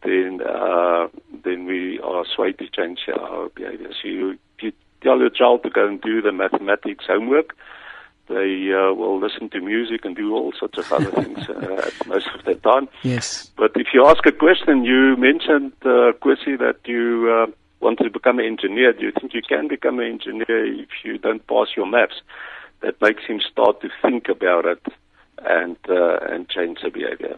then 0.03 0.39
uh, 0.41 1.07
then 1.43 1.65
we 1.65 1.99
are 1.99 2.25
swayed 2.35 2.57
to 2.59 2.69
change 2.69 2.99
our 3.09 3.49
behavior. 3.49 3.89
So 4.01 4.07
you, 4.07 4.31
if 4.57 4.63
you 4.63 4.71
tell 5.01 5.19
your 5.19 5.29
child 5.29 5.63
to 5.63 5.69
go 5.69 5.87
and 5.87 6.01
do 6.01 6.21
the 6.21 6.31
mathematics 6.31 7.05
homework, 7.07 7.55
they 8.27 8.71
uh, 8.73 8.93
will 8.93 9.19
listen 9.19 9.49
to 9.49 9.59
music 9.59 10.05
and 10.05 10.15
do 10.15 10.33
all 10.33 10.53
sorts 10.57 10.77
of 10.77 10.91
other 10.91 11.11
things 11.11 11.49
uh, 11.49 11.89
most 12.07 12.27
of 12.33 12.45
the 12.45 12.55
time. 12.55 12.87
Yes. 13.03 13.51
But 13.57 13.71
if 13.75 13.87
you 13.93 14.05
ask 14.05 14.25
a 14.25 14.31
question, 14.31 14.85
you 14.85 15.15
mentioned, 15.17 15.73
uh, 15.81 16.13
Kwesi, 16.21 16.57
that 16.59 16.77
you 16.85 17.29
uh, 17.29 17.51
want 17.81 17.99
to 17.99 18.09
become 18.09 18.39
an 18.39 18.45
engineer. 18.45 18.93
Do 18.93 19.05
you 19.05 19.11
think 19.11 19.33
you 19.33 19.41
can 19.41 19.67
become 19.67 19.99
an 19.99 20.05
engineer 20.05 20.65
if 20.65 20.89
you 21.03 21.17
don't 21.17 21.45
pass 21.47 21.67
your 21.75 21.85
maths? 21.85 22.21
That 22.81 23.01
makes 23.01 23.23
him 23.23 23.39
start 23.39 23.81
to 23.81 23.89
think 24.01 24.27
about 24.29 24.65
it 24.65 24.85
and 25.45 25.77
uh, 25.89 26.17
and 26.29 26.49
change 26.49 26.79
the 26.83 26.89
behavior. 26.89 27.37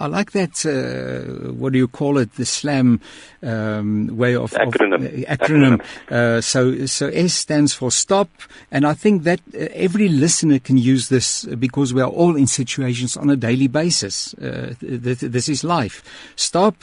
I 0.00 0.06
like 0.06 0.32
that. 0.32 0.64
Uh, 0.64 1.52
what 1.52 1.72
do 1.72 1.78
you 1.78 1.88
call 1.88 2.18
it? 2.18 2.34
The 2.34 2.44
slam 2.44 3.00
um, 3.42 4.16
way 4.16 4.36
of 4.36 4.52
acronym. 4.52 4.94
Of, 4.94 5.04
uh, 5.04 5.36
acronym. 5.36 5.82
Uh, 6.10 6.40
so, 6.40 6.86
so 6.86 7.08
S 7.08 7.34
stands 7.34 7.74
for 7.74 7.90
stop, 7.90 8.28
and 8.70 8.86
I 8.86 8.94
think 8.94 9.22
that 9.24 9.40
uh, 9.54 9.68
every 9.72 10.08
listener 10.08 10.58
can 10.58 10.78
use 10.78 11.08
this 11.08 11.44
because 11.44 11.94
we 11.94 12.02
are 12.02 12.10
all 12.10 12.36
in 12.36 12.46
situations 12.46 13.16
on 13.16 13.30
a 13.30 13.36
daily 13.36 13.68
basis. 13.68 14.34
Uh, 14.34 14.74
th- 14.80 15.18
this 15.18 15.48
is 15.48 15.64
life. 15.64 16.02
Stop 16.36 16.76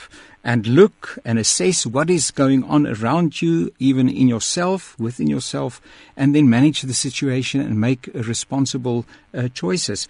and 0.46 0.68
look 0.68 1.18
and 1.24 1.40
assess 1.40 1.84
what 1.84 2.08
is 2.08 2.30
going 2.30 2.62
on 2.62 2.86
around 2.86 3.42
you, 3.42 3.72
even 3.80 4.08
in 4.08 4.28
yourself, 4.28 4.96
within 4.96 5.26
yourself, 5.26 5.80
and 6.16 6.36
then 6.36 6.48
manage 6.48 6.82
the 6.82 6.94
situation 6.94 7.60
and 7.60 7.80
make 7.80 8.08
responsible 8.14 9.04
uh, 9.34 9.48
choices. 9.48 10.06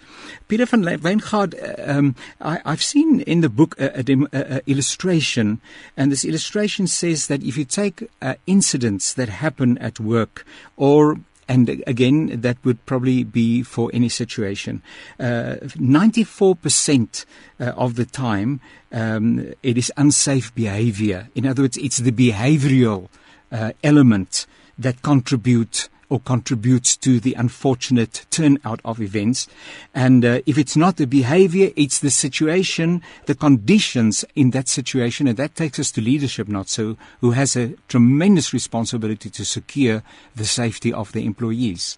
Peter 0.47 0.67
van 0.67 0.83
Wijngaard, 0.83 1.55
um, 1.89 2.15
I, 2.39 2.61
have 2.65 2.83
seen 2.83 3.21
in 3.21 3.41
the 3.41 3.49
book 3.49 3.73
a, 3.79 3.99
a, 3.99 4.27
a, 4.31 4.61
illustration, 4.67 5.59
and 5.97 6.11
this 6.11 6.23
illustration 6.23 6.85
says 6.85 7.25
that 7.27 7.41
if 7.41 7.57
you 7.57 7.65
take 7.65 8.07
uh, 8.21 8.35
incidents 8.45 9.15
that 9.15 9.29
happen 9.29 9.79
at 9.79 9.99
work 9.99 10.45
or 10.77 11.17
and 11.47 11.81
again, 11.87 12.41
that 12.41 12.57
would 12.63 12.85
probably 12.85 13.23
be 13.23 13.63
for 13.63 13.89
any 13.93 14.09
situation. 14.09 14.81
Uh, 15.19 15.55
94% 15.61 17.25
uh, 17.59 17.63
of 17.77 17.95
the 17.95 18.05
time, 18.05 18.59
um, 18.91 19.53
it 19.63 19.77
is 19.77 19.91
unsafe 19.97 20.53
behavior. 20.55 21.29
In 21.35 21.45
other 21.45 21.63
words, 21.63 21.77
it's 21.77 21.97
the 21.97 22.11
behavioral 22.11 23.07
uh, 23.51 23.71
element 23.83 24.45
that 24.77 25.01
contribute 25.01 25.89
or 26.09 26.19
contributes 26.19 26.95
to 26.97 27.19
the 27.19 27.33
unfortunate 27.33 28.25
turnout 28.29 28.79
of 28.85 29.01
events. 29.01 29.47
And 29.93 30.23
uh, 30.23 30.41
if 30.45 30.57
it's 30.57 30.77
not 30.77 30.97
the 30.97 31.07
behavior, 31.07 31.71
it's 31.75 31.99
the 31.99 32.09
situation, 32.09 33.01
the 33.25 33.35
conditions 33.35 34.23
in 34.35 34.51
that 34.51 34.67
situation. 34.67 35.27
And 35.27 35.37
that 35.37 35.55
takes 35.55 35.79
us 35.79 35.91
to 35.91 36.01
leadership, 36.01 36.47
not 36.47 36.69
so, 36.69 36.97
who 37.21 37.31
has 37.31 37.55
a 37.55 37.73
tremendous 37.87 38.53
responsibility 38.53 39.29
to 39.29 39.45
secure 39.45 40.03
the 40.35 40.45
safety 40.45 40.93
of 40.93 41.11
the 41.11 41.25
employees. 41.25 41.97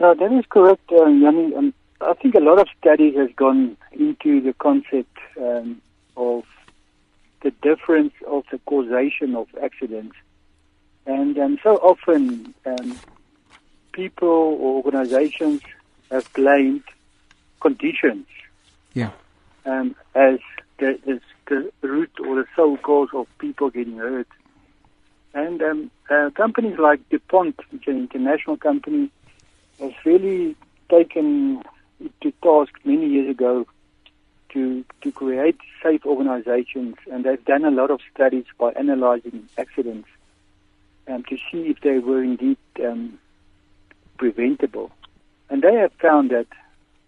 No, 0.00 0.14
that 0.14 0.32
is 0.32 0.44
correct, 0.48 0.92
uh, 0.92 1.06
Yanni. 1.06 1.54
Um, 1.54 1.74
I 2.00 2.14
think 2.14 2.36
a 2.36 2.40
lot 2.40 2.60
of 2.60 2.68
study 2.78 3.12
has 3.16 3.30
gone 3.34 3.76
into 3.92 4.40
the 4.40 4.52
concept 4.52 5.16
um, 5.40 5.82
of 6.16 6.44
the 7.42 7.50
difference 7.62 8.12
of 8.28 8.44
the 8.52 8.58
causation 8.58 9.34
of 9.34 9.48
accidents 9.62 10.14
and 11.08 11.38
um, 11.38 11.58
so 11.62 11.76
often, 11.76 12.54
um, 12.66 12.98
people 13.92 14.28
or 14.28 14.84
organizations 14.84 15.62
have 16.10 16.30
blamed 16.34 16.84
conditions 17.60 18.26
yeah. 18.92 19.10
um, 19.64 19.96
as 20.14 20.38
the, 20.78 20.98
the, 21.06 21.20
the, 21.80 21.88
root 21.88 22.10
or 22.20 22.36
the 22.36 22.44
sole 22.54 22.76
cause 22.76 23.08
of 23.14 23.26
people 23.38 23.70
getting 23.70 23.96
hurt. 23.96 24.28
And 25.32 25.62
um, 25.62 25.90
uh, 26.10 26.28
companies 26.34 26.78
like 26.78 27.00
DuPont, 27.08 27.58
which 27.70 27.88
is 27.88 27.94
an 27.94 28.00
international 28.02 28.58
company, 28.58 29.10
has 29.80 29.92
really 30.04 30.56
taken 30.90 31.62
it 32.04 32.12
to 32.20 32.32
task 32.42 32.72
many 32.84 33.08
years 33.08 33.30
ago 33.30 33.66
to 34.50 34.84
to 35.02 35.12
create 35.12 35.58
safe 35.82 36.04
organizations, 36.04 36.96
and 37.10 37.24
they've 37.24 37.44
done 37.44 37.64
a 37.64 37.70
lot 37.70 37.90
of 37.90 38.00
studies 38.14 38.44
by 38.58 38.72
analyzing 38.72 39.48
accidents 39.56 40.08
um, 41.08 41.24
to 41.24 41.36
see 41.50 41.68
if 41.68 41.80
they 41.80 41.98
were 41.98 42.22
indeed 42.22 42.58
um, 42.84 43.18
preventable. 44.18 44.90
And 45.50 45.62
they 45.62 45.74
have 45.74 45.92
found 46.00 46.30
that, 46.30 46.46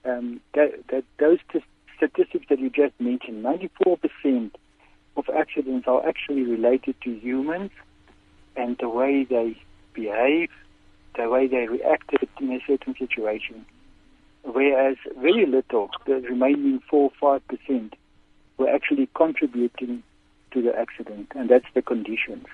um, 0.05 0.41
that, 0.55 0.73
that 0.89 1.05
those 1.19 1.39
t- 1.53 1.65
statistics 1.97 2.47
that 2.49 2.59
you 2.59 2.71
just 2.71 2.99
mentioned, 2.99 3.45
94% 3.45 4.51
of 5.17 5.29
accidents 5.29 5.87
are 5.87 6.07
actually 6.07 6.43
related 6.43 6.95
to 7.03 7.11
humans 7.11 7.71
and 8.57 8.77
the 8.79 8.89
way 8.89 9.25
they 9.25 9.57
behave, 9.93 10.51
the 11.17 11.29
way 11.29 11.47
they 11.47 11.67
reacted 11.67 12.29
in 12.41 12.53
a 12.53 12.61
certain 12.67 12.95
situation. 12.97 13.67
Whereas 14.43 14.97
very 15.19 15.45
little, 15.45 15.91
the 16.07 16.15
remaining 16.15 16.81
4 16.89 17.11
5%, 17.21 17.93
were 18.57 18.69
actually 18.69 19.09
contributing 19.15 20.03
to 20.53 20.63
the 20.63 20.77
accident, 20.77 21.33
and 21.35 21.49
that's 21.49 21.67
the 21.75 21.83
conditions. 21.83 22.47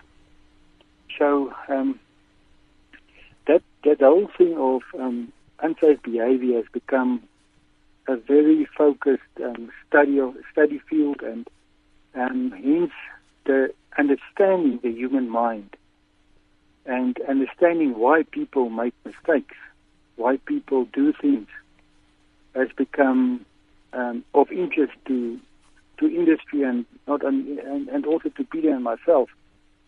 So 1.19 1.53
um, 1.69 1.99
that 3.47 3.63
that 3.85 4.01
whole 4.01 4.29
thing 4.37 4.57
of 4.57 4.83
um, 4.99 5.33
unsafe 5.61 6.03
behavior 6.03 6.57
has 6.57 6.67
become 6.73 7.23
a 8.09 8.17
very 8.17 8.67
focused 8.77 9.23
um, 9.43 9.71
study 9.89 10.21
of 10.21 10.35
study 10.53 10.81
field, 10.91 11.23
and 11.23 11.49
um, 12.15 12.51
hence 12.53 12.93
the 13.45 13.73
understanding 13.99 14.81
the 14.83 14.91
human 14.91 15.29
mind 15.29 15.77
and 16.85 17.19
understanding 17.29 17.99
why 17.99 18.23
people 18.31 18.69
make 18.71 18.95
mistakes, 19.05 19.57
why 20.17 20.37
people 20.47 20.87
do 20.93 21.13
things, 21.21 21.49
has 22.55 22.69
become 22.77 23.45
um, 23.93 24.25
of 24.35 24.51
interest 24.53 24.93
to 25.07 25.39
to 25.99 26.07
industry 26.07 26.63
and 26.63 26.85
not 27.07 27.25
and, 27.25 27.59
and 27.59 28.07
also 28.07 28.29
to 28.29 28.45
Peter 28.45 28.71
and 28.71 28.85
myself 28.85 29.31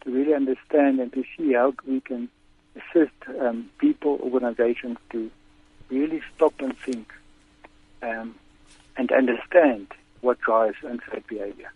to 0.02 0.10
really 0.10 0.34
understand 0.34 1.00
and 1.00 1.12
to 1.12 1.24
see 1.36 1.52
how 1.52 1.74
we 1.86 2.00
can 2.00 2.28
assist 2.76 3.14
um, 3.40 3.70
people, 3.78 4.18
organizations 4.22 4.98
to 5.10 5.30
really 5.90 6.20
stop 6.34 6.54
and 6.60 6.76
think 6.78 7.12
um, 8.02 8.34
and 8.96 9.10
understand 9.12 9.88
what 10.20 10.40
drives 10.40 10.76
unsafe 10.82 11.26
behavior. 11.26 11.70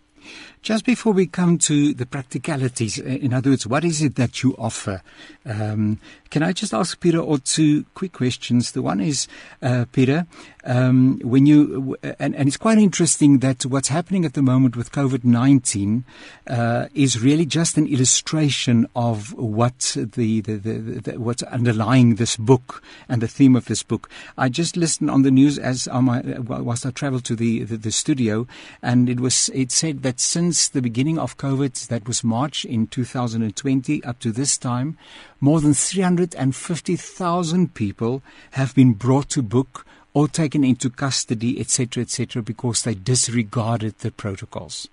Just 0.61 0.85
before 0.85 1.11
we 1.11 1.27
come 1.27 1.57
to 1.59 1.93
the 1.93 2.05
practicalities, 2.05 2.97
in 2.97 3.33
other 3.33 3.49
words, 3.49 3.67
what 3.67 3.83
is 3.83 4.01
it 4.01 4.15
that 4.15 4.43
you 4.43 4.55
offer? 4.57 5.01
Um, 5.45 5.99
can 6.29 6.41
I 6.41 6.53
just 6.53 6.73
ask 6.73 6.99
Peter 6.99 7.19
or 7.19 7.37
two 7.37 7.85
quick 7.93 8.13
questions? 8.13 8.71
The 8.71 8.81
one 8.81 8.99
is, 8.99 9.27
uh, 9.61 9.85
Peter, 9.91 10.25
um, 10.63 11.19
when 11.23 11.45
you, 11.45 11.97
and, 12.17 12.35
and, 12.35 12.47
it's 12.47 12.57
quite 12.57 12.77
interesting 12.77 13.39
that 13.39 13.65
what's 13.65 13.89
happening 13.89 14.23
at 14.23 14.33
the 14.33 14.41
moment 14.41 14.77
with 14.77 14.91
COVID 14.93 15.25
19 15.25 16.05
uh, 16.47 16.87
is 16.93 17.21
really 17.21 17.45
just 17.45 17.77
an 17.77 17.85
illustration 17.85 18.87
of 18.95 19.33
what 19.33 19.95
the, 19.95 20.39
the, 20.41 20.55
the, 20.55 20.77
the, 20.77 21.19
what's 21.19 21.43
underlying 21.43 22.15
this 22.15 22.37
book 22.37 22.81
and 23.09 23.21
the 23.21 23.27
theme 23.27 23.55
of 23.55 23.65
this 23.65 23.83
book. 23.83 24.09
I 24.37 24.47
just 24.47 24.77
listened 24.77 25.11
on 25.11 25.23
the 25.23 25.31
news 25.31 25.59
as 25.59 25.87
on 25.89 26.05
my, 26.05 26.21
whilst 26.21 26.85
I 26.85 26.91
traveled 26.91 27.25
to 27.25 27.35
the, 27.35 27.63
the, 27.63 27.77
the 27.77 27.91
studio, 27.91 28.47
and 28.81 29.09
it 29.09 29.19
was 29.19 29.49
it 29.53 29.71
said 29.71 30.03
that 30.03 30.12
since 30.19 30.67
the 30.67 30.81
beginning 30.81 31.17
of 31.17 31.37
COVID, 31.37 31.87
that 31.87 32.07
was 32.07 32.23
March 32.23 32.65
in 32.65 32.87
2020, 32.87 34.03
up 34.03 34.19
to 34.19 34.31
this 34.31 34.57
time, 34.57 34.97
more 35.39 35.61
than 35.61 35.73
350,000 35.73 37.73
people 37.73 38.21
have 38.51 38.75
been 38.75 38.93
brought 38.93 39.29
to 39.29 39.41
book 39.41 39.85
or 40.13 40.27
taken 40.27 40.63
into 40.63 40.89
custody, 40.89 41.59
etc., 41.59 42.03
etc., 42.03 42.41
because 42.41 42.83
they 42.83 42.93
disregarded 42.93 43.97
the 43.99 44.11
protocols. 44.11 44.87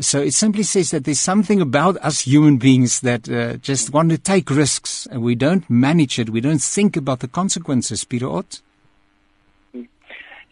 So 0.00 0.20
it 0.20 0.34
simply 0.34 0.64
says 0.64 0.90
that 0.90 1.04
there's 1.04 1.20
something 1.20 1.60
about 1.60 1.96
us 1.98 2.22
human 2.22 2.56
beings 2.56 3.00
that 3.00 3.28
uh, 3.28 3.58
just 3.58 3.92
want 3.92 4.10
to 4.10 4.18
take 4.18 4.50
risks 4.50 5.06
and 5.06 5.22
we 5.22 5.36
don't 5.36 5.70
manage 5.70 6.18
it. 6.18 6.30
We 6.30 6.40
don't 6.40 6.60
think 6.60 6.96
about 6.96 7.20
the 7.20 7.28
consequences, 7.28 8.04
Peter 8.04 8.28
Ott. 8.28 8.60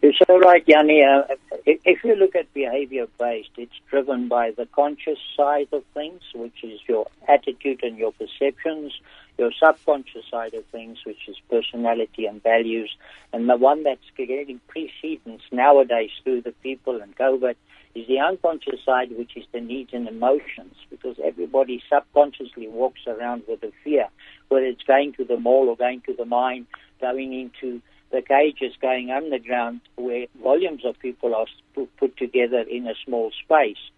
You're 0.03 0.13
so 0.27 0.37
right, 0.41 0.65
Yanni. 0.67 1.05
Uh, 1.05 1.23
if 1.65 2.03
you 2.03 2.17
look 2.17 2.35
at 2.35 2.53
behavior 2.53 3.07
based, 3.21 3.51
it's 3.57 3.79
driven 3.89 4.27
by 4.27 4.51
the 4.51 4.67
conscious 4.67 5.19
side 5.37 5.69
of 5.71 5.85
things, 5.95 6.23
which 6.35 6.65
is 6.65 6.81
your 6.89 7.07
attitude 7.29 7.85
and 7.85 7.97
your 7.97 8.11
perceptions, 8.11 8.93
your 9.39 9.53
subconscious 9.53 10.25
side 10.29 10.55
of 10.55 10.65
things, 10.67 10.99
which 11.07 11.29
is 11.29 11.37
personality 11.49 12.27
and 12.27 12.43
values, 12.43 12.91
and 13.33 13.49
the 13.49 13.57
one 13.57 13.85
that's 13.85 14.01
getting 14.17 14.61
precedence 14.67 15.43
nowadays 15.53 16.11
through 16.25 16.41
the 16.41 16.55
people 16.65 17.01
and 17.01 17.17
COVID 17.17 17.55
is 17.95 18.09
the 18.09 18.19
unconscious 18.19 18.81
side, 18.85 19.17
which 19.17 19.37
is 19.37 19.45
the 19.53 19.61
needs 19.61 19.91
and 19.93 20.09
emotions, 20.09 20.75
because 20.91 21.17
everybody 21.23 21.81
subconsciously 21.89 22.67
walks 22.67 23.03
around 23.07 23.45
with 23.47 23.63
a 23.63 23.71
fear, 23.85 24.09
whether 24.49 24.67
it's 24.67 24.83
going 24.83 25.13
to 25.13 25.25
the 25.25 25.37
mall 25.37 25.69
or 25.69 25.77
going 25.77 26.01
to 26.01 26.15
the 26.15 26.25
mine, 26.25 26.67
going 27.01 27.33
into 27.33 27.81
the 28.13 28.23
cages 28.23 28.75
going 28.81 29.11
underground 29.11 29.81
where 29.97 30.27
volumes 30.43 30.85
of 30.85 30.99
people 30.99 31.35
are 31.35 31.47
put 31.97 32.17
together 32.17 32.61
in 32.61 32.87
a 32.87 32.95
small 33.05 33.33
space, 33.43 33.91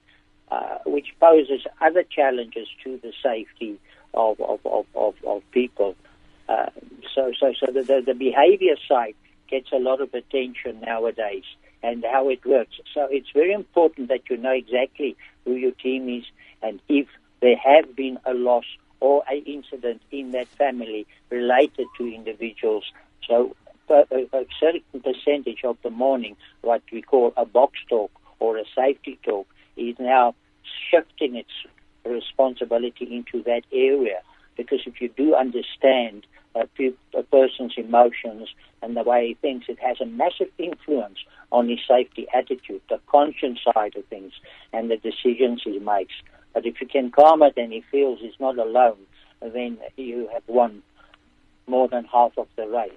uh, 0.51 0.79
which 0.87 1.09
poses 1.21 1.67
other 1.81 2.05
challenges 2.05 2.69
to 2.85 2.99
the 3.03 3.13
safety 3.23 3.79
of, 4.15 4.41
of, 4.41 4.61
of, 4.65 4.87
of, 4.95 5.15
of 5.27 5.43
people. 5.51 5.97
Uh, 6.49 6.67
so, 7.15 7.33
so, 7.39 7.53
so 7.59 7.73
the, 7.73 7.83
the, 7.83 8.03
the 8.07 8.15
behavior 8.15 8.77
side 8.89 9.15
gets 9.51 9.73
a 9.73 9.79
lot 9.79 10.01
of 10.01 10.15
attention 10.15 10.81
nowadays 10.81 11.45
and 11.83 12.05
how 12.11 12.29
it 12.29 12.45
works. 12.47 12.77
So 12.95 13.09
it's 13.11 13.31
very 13.35 13.53
important 13.53 14.09
that 14.09 14.31
you 14.31 14.37
know 14.37 14.53
exactly 14.53 15.17
who 15.45 15.55
your 15.55 15.73
team 15.73 16.09
is 16.09 16.25
and 16.63 16.81
if 16.89 17.09
there 17.41 17.57
have 17.57 17.95
been 17.97 18.19
a 18.25 18.33
loss 18.33 18.65
or 19.01 19.23
an 19.29 19.43
incident 19.45 20.01
in 20.11 20.31
that 20.31 20.49
family 20.49 21.07
related 21.31 21.89
to 21.99 22.07
individuals. 22.07 22.85
So 23.29 23.55
a, 23.89 24.05
a 24.33 24.47
certain 24.59 24.83
percentage 25.03 25.65
of 25.65 25.77
the 25.83 25.91
morning, 25.91 26.37
what 26.63 26.83
we 26.93 27.03
call 27.03 27.33
a 27.37 27.45
box 27.45 27.79
talk 27.89 28.11
or 28.39 28.57
a 28.57 28.65
safety 28.75 29.19
talk, 29.25 29.47
is 29.77 29.97
now 29.99 30.35
shifting 30.91 31.37
its 31.37 31.51
responsibility 32.05 33.17
into 33.17 33.43
that 33.45 33.63
area. 33.73 34.21
Because 34.57 34.81
if 34.87 35.01
you 35.01 35.09
do 35.09 35.35
understand 35.35 36.27
a, 36.55 36.69
a 37.15 37.23
person's 37.25 37.75
emotions 37.77 38.49
and 38.83 38.97
the 38.97 39.03
way 39.03 39.29
he 39.29 39.35
thinks, 39.35 39.67
it 39.69 39.79
has 39.81 40.01
a 40.01 40.07
massive 40.07 40.49
influence 40.59 41.19
on 41.51 41.69
his 41.69 41.81
safety 41.89 42.27
attitude, 42.35 42.81
the 42.89 43.01
conscience 43.07 43.61
side 43.65 43.97
of 43.97 44.05
things, 44.07 44.33
and 44.73 44.91
the 44.91 44.97
decisions 44.97 45.63
he 45.65 45.79
makes. 45.79 46.15
But 46.53 46.67
if 46.67 46.81
you 46.81 46.87
can 46.87 47.11
calm 47.11 47.43
it 47.43 47.55
and 47.57 47.73
he 47.73 47.83
feels 47.91 48.21
he's 48.21 48.39
not 48.39 48.59
alone, 48.59 48.99
then 49.43 49.79
you 49.97 50.29
have 50.33 50.43
won 50.47 50.83
more 51.67 51.89
than 51.89 52.05
half 52.05 52.33
of 52.39 52.47
the 52.57 52.69
race 52.69 52.91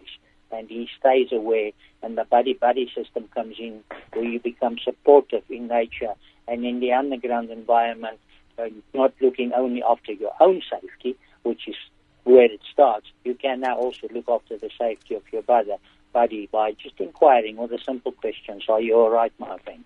and 0.51 0.69
he 0.69 0.87
stays 0.99 1.27
aware 1.31 1.71
and 2.01 2.17
the 2.17 2.23
buddy 2.25 2.53
buddy 2.53 2.89
system 2.95 3.27
comes 3.33 3.55
in 3.59 3.83
where 4.13 4.25
you 4.25 4.39
become 4.39 4.77
supportive 4.83 5.43
in 5.49 5.67
nature 5.67 6.13
and 6.47 6.65
in 6.65 6.79
the 6.79 6.91
underground 6.93 7.49
environment 7.49 8.19
uh, 8.59 8.67
not 8.93 9.13
looking 9.21 9.51
only 9.53 9.83
after 9.83 10.11
your 10.11 10.33
own 10.39 10.61
safety 10.69 11.15
which 11.43 11.67
is 11.67 11.75
where 12.23 12.51
it 12.51 12.59
starts. 12.71 13.07
You 13.23 13.35
can 13.35 13.61
now 13.61 13.77
also 13.77 14.07
look 14.13 14.27
after 14.27 14.57
the 14.57 14.69
safety 14.77 15.15
of 15.15 15.23
your 15.31 15.43
brother 15.43 15.77
buddy 16.11 16.49
by 16.51 16.73
just 16.73 16.99
inquiring 16.99 17.57
with 17.57 17.71
a 17.71 17.79
simple 17.79 18.11
questions. 18.11 18.65
Are 18.69 18.81
you 18.81 18.95
all 18.95 19.09
right 19.09 19.31
my 19.39 19.57
friend 19.59 19.83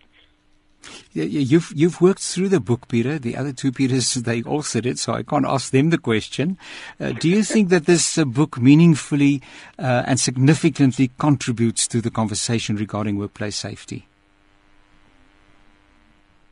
You've 1.14 1.72
you've 1.76 2.02
worked 2.02 2.22
through 2.22 2.50
the 2.50 2.60
book, 2.60 2.88
Peter. 2.88 3.20
The 3.20 3.36
other 3.36 3.52
two 3.52 3.72
Peters 3.72 4.14
they 4.30 4.42
authored 4.44 4.86
it, 4.86 5.00
so 5.00 5.14
I 5.14 5.24
can't 5.24 5.46
ask 5.46 5.72
them 5.72 5.90
the 5.90 5.98
question. 5.98 6.58
Uh, 7.00 7.12
do 7.12 7.30
you 7.30 7.44
think 7.44 7.70
that 7.70 7.86
this 7.86 8.18
uh, 8.18 8.26
book 8.26 8.58
meaningfully 8.58 9.42
uh, 9.78 10.04
and 10.06 10.20
significantly 10.20 11.12
contributes 11.18 11.88
to 11.90 12.02
the 12.02 12.12
conversation 12.12 12.76
regarding 12.76 13.18
workplace 13.18 13.56
safety? 13.56 14.08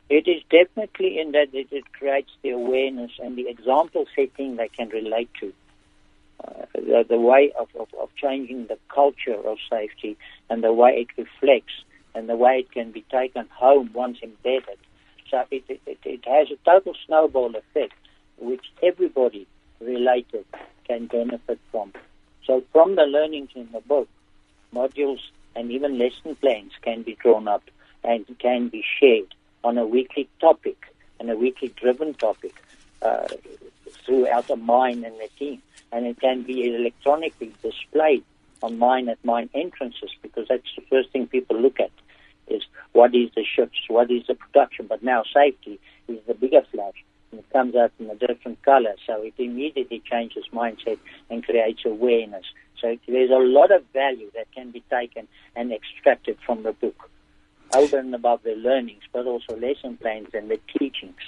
It 0.08 0.26
is 0.26 0.42
definitely 0.50 1.20
in 1.20 1.32
that 1.32 1.54
it, 1.54 1.68
it 1.70 1.92
creates 1.92 2.32
the 2.42 2.50
awareness 2.50 3.12
and 3.20 3.36
the 3.36 3.48
example 3.48 4.06
setting 4.16 4.56
they 4.56 4.68
can 4.68 4.88
relate 4.88 5.30
to. 5.40 5.52
Uh, 6.42 6.64
the, 6.74 7.04
the 7.08 7.18
way 7.18 7.52
of, 7.58 7.68
of, 7.78 7.88
of 8.00 8.08
changing 8.16 8.66
the 8.66 8.78
culture 8.88 9.36
of 9.46 9.58
safety 9.70 10.16
and 10.48 10.64
the 10.64 10.72
way 10.72 10.90
it 11.06 11.08
reflects 11.16 11.84
and 12.14 12.28
the 12.28 12.36
way 12.36 12.60
it 12.60 12.72
can 12.72 12.90
be 12.90 13.02
taken 13.10 13.46
home 13.52 13.90
once 13.92 14.18
embedded. 14.22 14.78
So 15.30 15.44
it, 15.50 15.64
it, 15.68 15.98
it 16.04 16.24
has 16.26 16.48
a 16.50 16.56
total 16.64 16.94
snowball 17.06 17.54
effect, 17.54 17.94
which 18.38 18.64
everybody 18.82 19.46
related 19.80 20.44
can 20.86 21.06
benefit 21.06 21.58
from. 21.70 21.92
So 22.46 22.62
from 22.72 22.96
the 22.96 23.02
learnings 23.02 23.50
in 23.54 23.68
the 23.72 23.80
book, 23.80 24.08
modules 24.74 25.20
and 25.54 25.70
even 25.70 25.98
lesson 25.98 26.34
plans 26.36 26.72
can 26.82 27.02
be 27.02 27.14
drawn 27.14 27.48
up 27.48 27.62
and 28.02 28.26
can 28.38 28.68
be 28.68 28.84
shared 28.98 29.34
on 29.62 29.78
a 29.78 29.86
weekly 29.86 30.28
topic 30.40 30.86
and 31.18 31.30
a 31.30 31.36
weekly 31.36 31.68
driven 31.76 32.14
topic 32.14 32.54
uh, 33.02 33.28
throughout 34.04 34.48
the 34.48 34.56
mine 34.56 35.04
and 35.04 35.14
the 35.16 35.28
team. 35.38 35.62
And 35.92 36.06
it 36.06 36.20
can 36.20 36.42
be 36.42 36.74
electronically 36.74 37.52
displayed 37.62 38.24
on 38.62 38.78
mine 38.78 39.08
at 39.08 39.24
mine 39.24 39.50
entrances 39.54 40.10
because 40.22 40.46
that's 40.48 40.74
the 40.76 40.82
first 40.90 41.10
thing 41.10 41.26
people 41.26 41.60
look 41.60 41.80
at 41.80 41.90
is 42.48 42.62
what 42.92 43.14
is 43.14 43.30
the 43.36 43.44
shifts, 43.44 43.80
what 43.88 44.10
is 44.10 44.26
the 44.26 44.34
production, 44.34 44.86
but 44.86 45.02
now 45.02 45.22
safety 45.32 45.78
is 46.08 46.18
the 46.26 46.34
bigger 46.34 46.62
flash 46.72 47.04
and 47.30 47.40
it 47.40 47.50
comes 47.52 47.74
out 47.76 47.92
in 47.98 48.10
a 48.10 48.14
different 48.14 48.60
color. 48.62 48.94
So 49.06 49.22
it 49.22 49.34
immediately 49.38 50.02
changes 50.10 50.44
mindset 50.52 50.98
and 51.30 51.44
creates 51.44 51.82
awareness. 51.84 52.44
So 52.80 52.96
there's 53.06 53.30
a 53.30 53.34
lot 53.34 53.70
of 53.70 53.84
value 53.92 54.30
that 54.34 54.52
can 54.52 54.70
be 54.70 54.82
taken 54.90 55.28
and 55.54 55.72
extracted 55.72 56.38
from 56.44 56.62
the 56.62 56.72
book, 56.72 57.08
over 57.74 57.98
and 57.98 58.14
above 58.14 58.42
the 58.42 58.54
learnings, 58.54 59.02
but 59.12 59.26
also 59.26 59.56
lesson 59.56 59.96
plans 59.96 60.28
and 60.34 60.50
the 60.50 60.58
teachings. 60.78 61.20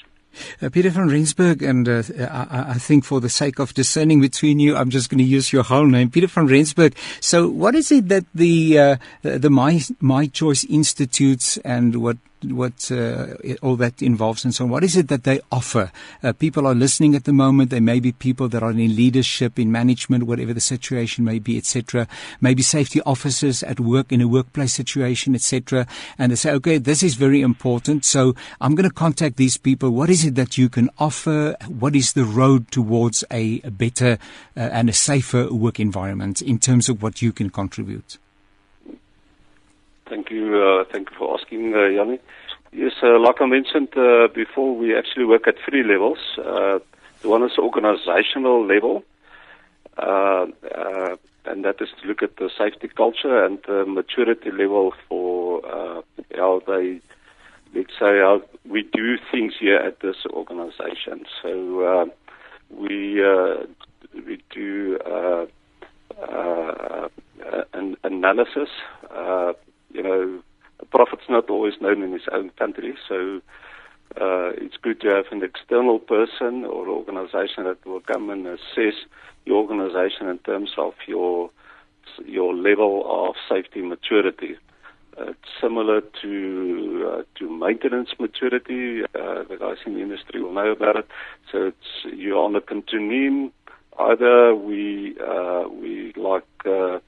Uh, 0.60 0.68
Peter 0.68 0.90
van 0.90 1.08
Rensburg, 1.08 1.62
and 1.62 1.88
uh, 1.88 2.02
I, 2.18 2.70
I, 2.70 2.74
think 2.74 3.04
for 3.04 3.20
the 3.20 3.28
sake 3.28 3.58
of 3.58 3.74
discerning 3.74 4.20
between 4.20 4.58
you, 4.58 4.76
I'm 4.76 4.90
just 4.90 5.10
going 5.10 5.18
to 5.18 5.24
use 5.24 5.52
your 5.52 5.62
whole 5.62 5.86
name, 5.86 6.10
Peter 6.10 6.26
van 6.26 6.46
Rensburg. 6.46 6.94
So, 7.20 7.48
what 7.48 7.74
is 7.74 7.92
it 7.92 8.08
that 8.08 8.24
the 8.34 8.78
uh, 8.78 8.96
the 9.22 9.50
My 9.50 9.80
My 10.00 10.26
Choice 10.26 10.64
Institutes 10.64 11.58
and 11.58 11.96
what 11.96 12.16
what 12.44 12.90
uh, 12.90 13.34
all 13.62 13.76
that 13.76 14.02
involves 14.02 14.44
and 14.44 14.54
so 14.54 14.64
on. 14.64 14.70
What 14.70 14.84
is 14.84 14.96
it 14.96 15.08
that 15.08 15.24
they 15.24 15.40
offer? 15.50 15.90
Uh, 16.22 16.32
people 16.32 16.66
are 16.66 16.74
listening 16.74 17.14
at 17.14 17.24
the 17.24 17.32
moment. 17.32 17.70
There 17.70 17.80
may 17.80 18.00
be 18.00 18.12
people 18.12 18.48
that 18.48 18.62
are 18.62 18.70
in 18.70 18.96
leadership, 18.96 19.58
in 19.58 19.70
management, 19.70 20.24
whatever 20.24 20.52
the 20.52 20.60
situation 20.60 21.24
may 21.24 21.38
be, 21.38 21.56
etc. 21.58 22.08
Maybe 22.40 22.62
safety 22.62 23.00
officers 23.02 23.62
at 23.62 23.80
work 23.80 24.12
in 24.12 24.20
a 24.20 24.28
workplace 24.28 24.72
situation, 24.72 25.34
etc. 25.34 25.86
And 26.18 26.32
they 26.32 26.36
say, 26.36 26.52
okay, 26.52 26.78
this 26.78 27.02
is 27.02 27.14
very 27.14 27.40
important. 27.40 28.04
So 28.04 28.34
I'm 28.60 28.74
going 28.74 28.88
to 28.88 28.94
contact 28.94 29.36
these 29.36 29.56
people. 29.56 29.90
What 29.90 30.10
is 30.10 30.24
it 30.24 30.34
that 30.34 30.58
you 30.58 30.68
can 30.68 30.90
offer? 30.98 31.56
What 31.68 31.94
is 31.94 32.12
the 32.14 32.24
road 32.24 32.70
towards 32.70 33.24
a, 33.30 33.60
a 33.64 33.70
better 33.70 34.18
uh, 34.56 34.60
and 34.60 34.88
a 34.88 34.92
safer 34.92 35.52
work 35.52 35.78
environment 35.78 36.42
in 36.42 36.58
terms 36.58 36.88
of 36.88 37.02
what 37.02 37.22
you 37.22 37.32
can 37.32 37.50
contribute? 37.50 38.18
Thank 40.12 40.30
you. 40.30 40.62
Uh, 40.62 40.84
thank 40.92 41.08
you 41.10 41.16
for 41.16 41.40
asking, 41.40 41.72
uh, 41.74 41.86
Yanni. 41.86 42.18
Yes, 42.70 42.92
uh, 43.02 43.18
like 43.18 43.40
I 43.40 43.46
mentioned 43.46 43.96
uh, 43.96 44.28
before, 44.34 44.76
we 44.76 44.94
actually 44.94 45.24
work 45.24 45.48
at 45.48 45.54
three 45.66 45.82
levels. 45.82 46.18
Uh, 46.36 46.80
the 47.22 47.28
one 47.30 47.42
is 47.44 47.56
organizational 47.56 48.66
level, 48.66 49.04
uh, 49.96 50.44
uh, 50.76 51.16
and 51.46 51.64
that 51.64 51.76
is 51.80 51.88
to 52.02 52.08
look 52.08 52.22
at 52.22 52.36
the 52.36 52.50
safety 52.58 52.88
culture 52.88 53.42
and 53.42 53.58
the 53.66 53.86
maturity 53.86 54.50
level 54.50 54.92
for 55.08 55.64
uh, 55.64 56.02
how 56.36 56.60
they 56.66 57.00
let's 57.74 57.92
say, 57.98 58.18
how 58.18 58.42
we 58.68 58.82
do 58.82 59.16
things 59.30 59.54
here 59.58 59.76
at 59.78 60.00
this 60.00 60.26
organization. 60.30 61.24
So 61.42 61.80
uh, 61.80 62.04
we 62.70 63.24
uh, 63.24 63.64
we 64.26 64.42
do 64.50 64.98
uh, 65.06 65.46
uh, 66.22 67.08
an 67.72 67.96
analysis. 68.04 68.68
You 69.92 70.02
know, 70.02 70.42
a 70.80 70.86
prophet's 70.86 71.28
not 71.28 71.50
always 71.50 71.74
known 71.80 72.02
in 72.02 72.12
his 72.12 72.28
own 72.32 72.50
country, 72.50 72.94
so 73.08 73.40
uh, 74.20 74.50
it's 74.56 74.76
good 74.82 75.00
to 75.00 75.08
have 75.08 75.26
an 75.30 75.42
external 75.42 75.98
person 75.98 76.64
or 76.64 76.88
organization 76.88 77.64
that 77.64 77.84
will 77.86 78.00
come 78.00 78.30
and 78.30 78.46
assess 78.46 78.94
your 79.46 79.56
organization 79.56 80.28
in 80.28 80.38
terms 80.38 80.70
of 80.76 80.94
your 81.06 81.50
your 82.26 82.54
level 82.54 83.04
of 83.06 83.36
safety 83.48 83.80
maturity. 83.80 84.56
Uh, 85.18 85.32
similar 85.60 86.00
to 86.22 87.12
uh, 87.12 87.22
to 87.38 87.50
maintenance 87.50 88.10
maturity. 88.18 89.02
Uh, 89.14 89.44
the 89.48 89.56
guys 89.58 89.76
in 89.84 89.94
the 89.94 90.00
industry 90.00 90.42
will 90.42 90.52
know 90.52 90.70
about 90.70 90.96
it. 90.96 91.06
So 91.50 91.66
it's 91.66 92.16
you're 92.16 92.42
on 92.42 92.56
a 92.56 92.60
continuum. 92.60 93.52
Either 93.98 94.54
we 94.54 95.16
uh, 95.20 95.64
we 95.68 96.12
like 96.16 96.44
uh, 96.64 96.98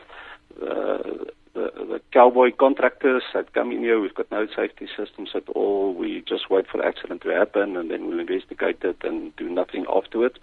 uh, 0.62 1.24
the, 1.54 1.70
the 1.76 2.00
cowboy 2.12 2.50
contractors 2.58 3.22
that 3.32 3.52
come 3.54 3.70
in 3.70 3.78
here, 3.78 4.00
we've 4.00 4.14
got 4.14 4.30
no 4.30 4.46
safety 4.54 4.88
systems 4.96 5.30
at 5.34 5.48
all. 5.50 5.94
We 5.94 6.22
just 6.28 6.50
wait 6.50 6.66
for 6.70 6.78
the 6.78 6.86
accident 6.86 7.22
to 7.22 7.30
happen 7.30 7.76
and 7.76 7.90
then 7.90 8.08
we'll 8.08 8.20
investigate 8.20 8.78
it 8.82 8.98
and 9.02 9.34
do 9.36 9.48
nothing 9.48 9.86
afterwards. 9.88 10.36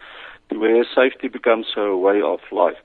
To 0.50 0.60
where 0.60 0.84
safety 0.96 1.28
becomes 1.28 1.68
a 1.78 1.96
way 1.96 2.22
of 2.22 2.40
life. 2.52 2.78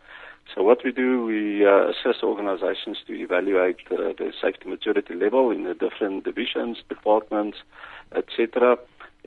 So 0.54 0.62
what 0.62 0.84
we 0.84 0.92
do, 0.92 1.24
we 1.24 1.66
uh, 1.66 1.92
organizations 2.22 2.98
to 3.06 3.12
evaluate 3.14 3.78
uh, 3.90 4.12
safety 4.40 4.68
maturity 4.68 5.14
level 5.14 5.50
in 5.50 5.64
the 5.64 5.74
different 5.74 6.24
divisions, 6.24 6.78
departments, 6.88 7.58
etc. 8.14 8.76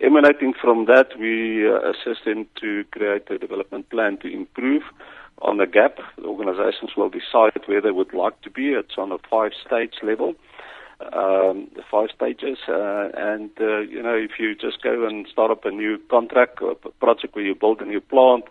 Emanating 0.02 0.54
from 0.54 0.86
that, 0.86 1.10
we 1.20 1.68
uh, 1.68 1.92
assist 1.92 2.24
them 2.26 2.48
to 2.62 2.86
create 2.92 3.30
a 3.30 3.38
development 3.38 3.90
plan 3.90 4.18
to 4.20 4.32
improve 4.32 4.84
on 5.42 5.58
the 5.58 5.66
gap. 5.66 5.98
The 6.18 6.26
organizations 6.26 6.92
will 6.98 7.10
decide 7.10 7.60
where 7.66 7.82
they 7.82 7.92
would 7.92 8.14
like 8.14 8.42
to 8.42 8.50
be. 8.50 8.70
It's 8.70 8.98
on 8.98 9.12
a 9.12 9.18
five-stage 9.30 9.96
level, 10.04 10.36
um, 11.02 11.68
the 11.76 11.84
five 11.90 12.10
stages. 12.16 12.58
Uh, 12.68 13.10
and, 13.16 13.50
uh, 13.60 13.80
you 13.80 14.02
know, 14.02 14.16
if 14.16 14.32
you 14.40 14.56
just 14.56 14.82
go 14.84 15.08
and 15.08 15.28
start 15.32 15.52
up 15.52 15.66
a 15.66 15.72
new 15.72 15.98
contract 16.10 16.62
or 16.62 16.76
project 17.00 17.36
where 17.36 17.46
you 17.46 17.56
build 17.56 17.82
a 17.82 17.86
new 17.86 18.02
plant, 18.02 18.46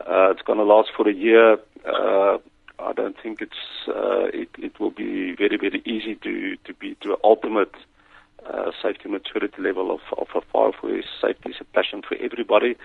uh, 0.00 0.30
it's 0.30 0.42
going 0.42 0.58
to 0.58 0.64
last 0.64 0.90
for 0.96 1.08
a 1.08 1.14
year. 1.14 1.56
Uh, 1.86 2.38
I 2.78 2.92
don't 2.92 3.16
think 3.22 3.40
it's 3.40 3.88
uh, 3.88 4.26
it, 4.32 4.48
it 4.58 4.80
will 4.80 4.90
be 4.90 5.34
very 5.36 5.56
very 5.56 5.80
easy 5.86 6.16
to 6.16 6.56
to 6.64 6.74
be 6.74 6.96
to 7.02 7.16
ultimate 7.22 7.74
uh, 8.46 8.72
safety 8.82 9.08
maturity 9.08 9.62
level 9.62 9.92
of 9.92 10.00
of 10.18 10.26
a 10.34 10.40
fire 10.52 10.72
safety 11.22 11.50
is 11.50 11.56
a 11.60 11.64
passion 11.64 12.02
for 12.06 12.16
everybody. 12.16 12.76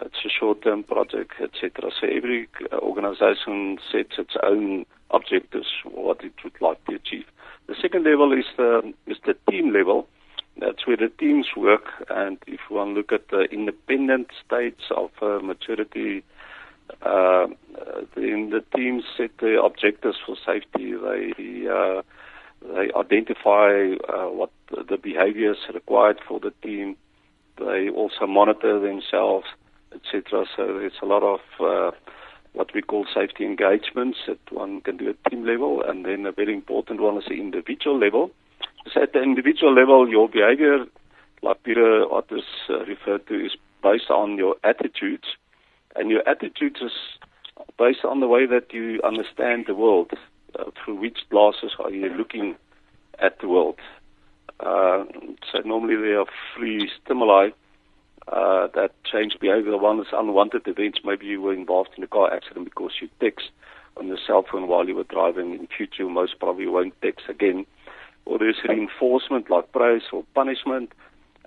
It's 0.00 0.24
a 0.24 0.28
short-term 0.28 0.84
project, 0.84 1.32
etc. 1.40 1.90
So 2.00 2.06
every 2.06 2.48
organization 2.72 3.78
sets 3.90 4.18
its 4.18 4.34
own 4.42 4.86
objectives, 5.10 5.68
what 5.84 6.22
it 6.22 6.32
would 6.44 6.60
like 6.60 6.84
to 6.86 6.94
achieve. 6.94 7.24
The 7.66 7.74
second 7.80 8.04
level 8.04 8.32
is 8.32 8.44
the 8.56 8.94
is 9.06 9.18
the 9.26 9.34
team 9.50 9.72
level. 9.72 10.08
That's 10.58 10.86
where 10.86 10.96
the 10.96 11.08
teams 11.08 11.46
work, 11.56 11.84
and 12.08 12.38
if 12.46 12.60
one 12.68 12.94
look 12.94 13.12
at 13.12 13.28
the 13.28 13.42
independent 13.42 14.28
states 14.44 14.82
of 14.90 15.10
uh, 15.22 15.38
maturity, 15.40 16.24
uh, 17.02 17.46
then 18.16 18.50
the 18.50 18.64
teams 18.74 19.04
set 19.16 19.30
the 19.38 19.60
objectives 19.62 20.16
for 20.24 20.36
safety. 20.44 20.94
They 20.94 21.68
uh, 21.68 22.02
they 22.62 22.90
identify 22.96 23.94
uh, 24.08 24.30
what 24.30 24.50
the 24.70 24.96
behaviors 24.96 25.58
required 25.72 26.20
for 26.26 26.40
the 26.40 26.52
team. 26.62 26.96
They 27.58 27.88
also 27.88 28.26
monitor 28.26 28.80
themselves 28.80 29.46
etc. 29.94 30.44
So 30.56 30.66
there's 30.66 31.00
a 31.02 31.06
lot 31.06 31.22
of 31.22 31.40
uh, 31.60 31.90
what 32.52 32.74
we 32.74 32.82
call 32.82 33.06
safety 33.12 33.44
engagements 33.44 34.18
that 34.26 34.38
one 34.50 34.80
can 34.80 34.96
do 34.96 35.10
at 35.10 35.30
team 35.30 35.46
level, 35.46 35.82
and 35.82 36.04
then 36.04 36.26
a 36.26 36.32
very 36.32 36.54
important 36.54 37.00
one 37.00 37.18
is 37.18 37.24
the 37.28 37.34
individual 37.34 37.98
level. 37.98 38.30
So 38.92 39.02
at 39.02 39.12
the 39.12 39.22
individual 39.22 39.74
level, 39.74 40.08
your 40.08 40.28
behavior, 40.28 40.86
like 41.42 41.62
Peter 41.62 42.04
Otters 42.10 42.44
uh, 42.70 42.84
referred 42.84 43.26
to, 43.28 43.34
is 43.34 43.52
based 43.82 44.10
on 44.10 44.36
your 44.36 44.56
attitudes, 44.64 45.28
and 45.94 46.10
your 46.10 46.26
attitudes 46.28 46.80
is 46.80 46.92
based 47.78 48.04
on 48.04 48.20
the 48.20 48.28
way 48.28 48.46
that 48.46 48.72
you 48.72 49.00
understand 49.04 49.64
the 49.66 49.74
world. 49.74 50.12
Uh, 50.58 50.70
through 50.82 50.94
which 50.94 51.18
glasses 51.30 51.72
are 51.78 51.90
you 51.90 52.08
looking 52.08 52.56
at 53.20 53.38
the 53.40 53.48
world? 53.48 53.78
Uh, 54.60 55.04
so 55.52 55.58
normally 55.64 55.94
there 55.94 56.20
are 56.20 56.26
three 56.56 56.90
stimuli 57.04 57.50
uh, 58.30 58.68
that 58.74 58.90
change 59.10 59.36
behavior. 59.40 59.76
One 59.76 60.00
is 60.00 60.06
unwanted 60.12 60.66
events. 60.66 61.00
Maybe 61.04 61.26
you 61.26 61.40
were 61.40 61.54
involved 61.54 61.90
in 61.96 62.04
a 62.04 62.06
car 62.06 62.32
accident 62.32 62.66
because 62.66 62.92
you 63.00 63.08
text 63.20 63.46
on 63.96 64.08
your 64.08 64.18
cell 64.26 64.44
phone 64.50 64.68
while 64.68 64.86
you 64.86 64.94
were 64.94 65.04
driving. 65.04 65.54
In 65.54 65.66
future, 65.66 66.02
you 66.02 66.10
most 66.10 66.38
probably 66.38 66.66
won't 66.66 66.94
text 67.00 67.26
again. 67.28 67.66
Or 68.26 68.38
there's 68.38 68.60
reinforcement 68.68 69.50
like 69.50 69.72
praise 69.72 70.02
or 70.12 70.24
punishment, 70.34 70.92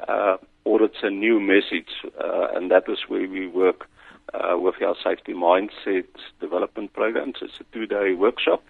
uh, 0.07 0.37
or 0.65 0.81
it's 0.81 1.03
a 1.03 1.11
new 1.11 1.39
message, 1.39 1.91
uh, 2.19 2.47
and 2.55 2.71
that 2.71 2.83
is 2.87 2.97
where 3.07 3.27
we 3.29 3.47
work 3.47 3.85
uh, 4.33 4.57
with 4.57 4.75
our 4.81 4.95
safety 5.03 5.33
mindset 5.33 6.05
development 6.39 6.93
programs. 6.93 7.35
It's 7.41 7.53
a 7.59 7.73
two-day 7.73 8.13
workshop. 8.13 8.63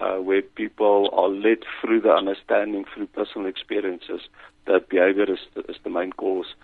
Uh, 0.00 0.16
where 0.16 0.42
people 0.42 1.08
are 1.12 1.28
led 1.28 1.58
through 1.80 2.00
the 2.00 2.10
understanding 2.10 2.84
through 2.92 3.06
personal 3.06 3.46
experiences 3.46 4.20
that 4.66 4.88
behavior 4.88 5.32
is 5.32 5.38
is 5.68 5.76
the 5.84 5.90
main 5.90 6.12
cause 6.12 6.54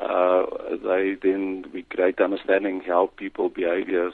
uh, 0.00 0.44
they 0.82 1.16
then 1.22 1.64
we 1.72 1.82
great 1.82 2.20
understanding 2.20 2.82
how 2.86 3.10
people 3.16 3.48
behavior 3.48 4.10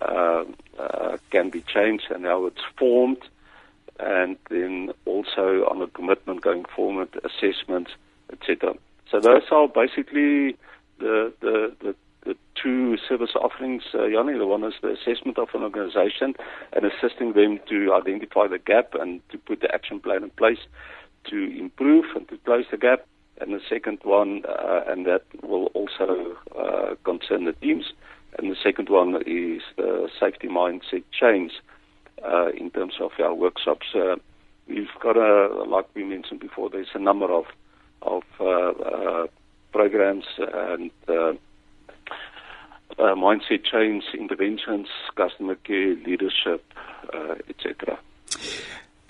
uh, 0.00 0.44
uh, 0.78 1.16
can 1.30 1.50
be 1.50 1.62
changed 1.62 2.06
and 2.10 2.24
how 2.24 2.46
it's 2.46 2.62
formed, 2.78 3.22
and 3.98 4.36
then 4.50 4.92
also 5.06 5.66
on 5.70 5.80
a 5.80 5.86
commitment 5.86 6.42
going 6.42 6.64
forward, 6.76 7.08
assessments, 7.24 7.92
etc. 8.32 8.74
So 9.10 9.20
those 9.20 9.44
are 9.50 9.68
basically 9.68 10.56
the 10.98 11.32
the, 11.40 11.74
the 11.80 11.94
the 12.24 12.36
two 12.54 12.96
service 13.08 13.34
offerings, 13.34 13.82
uh, 13.94 14.04
Yanni. 14.06 14.36
The 14.36 14.46
one 14.46 14.64
is 14.64 14.74
the 14.82 14.92
assessment 14.92 15.38
of 15.38 15.48
an 15.54 15.62
organization 15.62 16.34
and 16.72 16.84
assisting 16.84 17.34
them 17.34 17.60
to 17.68 17.94
identify 17.94 18.46
the 18.48 18.58
gap 18.58 18.94
and 18.94 19.20
to 19.30 19.38
put 19.38 19.60
the 19.60 19.72
action 19.74 20.00
plan 20.00 20.22
in 20.22 20.30
place 20.30 20.60
to 21.30 21.36
improve 21.58 22.04
and 22.14 22.28
to 22.28 22.36
close 22.38 22.64
the 22.70 22.76
gap 22.76 23.06
and 23.40 23.52
the 23.52 23.60
second 23.68 23.98
one, 24.02 24.42
uh, 24.46 24.82
and 24.86 25.06
that 25.06 25.22
will 25.42 25.66
also 25.66 26.36
uh, 26.58 26.94
concern 27.04 27.44
the 27.44 27.52
teams. 27.52 27.92
And 28.38 28.50
the 28.50 28.56
second 28.62 28.88
one 28.88 29.16
is 29.26 29.62
the 29.76 30.08
safety 30.18 30.48
mindset 30.48 31.04
change 31.12 31.52
uh, 32.24 32.48
in 32.48 32.70
terms 32.70 32.94
of 33.00 33.12
our 33.18 33.34
workshops. 33.34 33.86
Uh, 33.94 34.16
we've 34.68 34.88
got 35.00 35.16
a, 35.16 35.64
like 35.64 35.86
we 35.94 36.04
mentioned 36.04 36.40
before, 36.40 36.70
there's 36.70 36.94
a 36.94 36.98
number 36.98 37.30
of 37.32 37.44
of 38.02 38.22
uh, 38.38 38.44
uh, 38.44 39.26
programs 39.72 40.24
and 40.38 40.90
mindset 42.98 43.64
change 43.64 44.04
interventions, 44.12 44.88
customer 45.16 45.54
care, 45.54 45.94
leadership, 46.06 46.62
etc. 47.48 47.98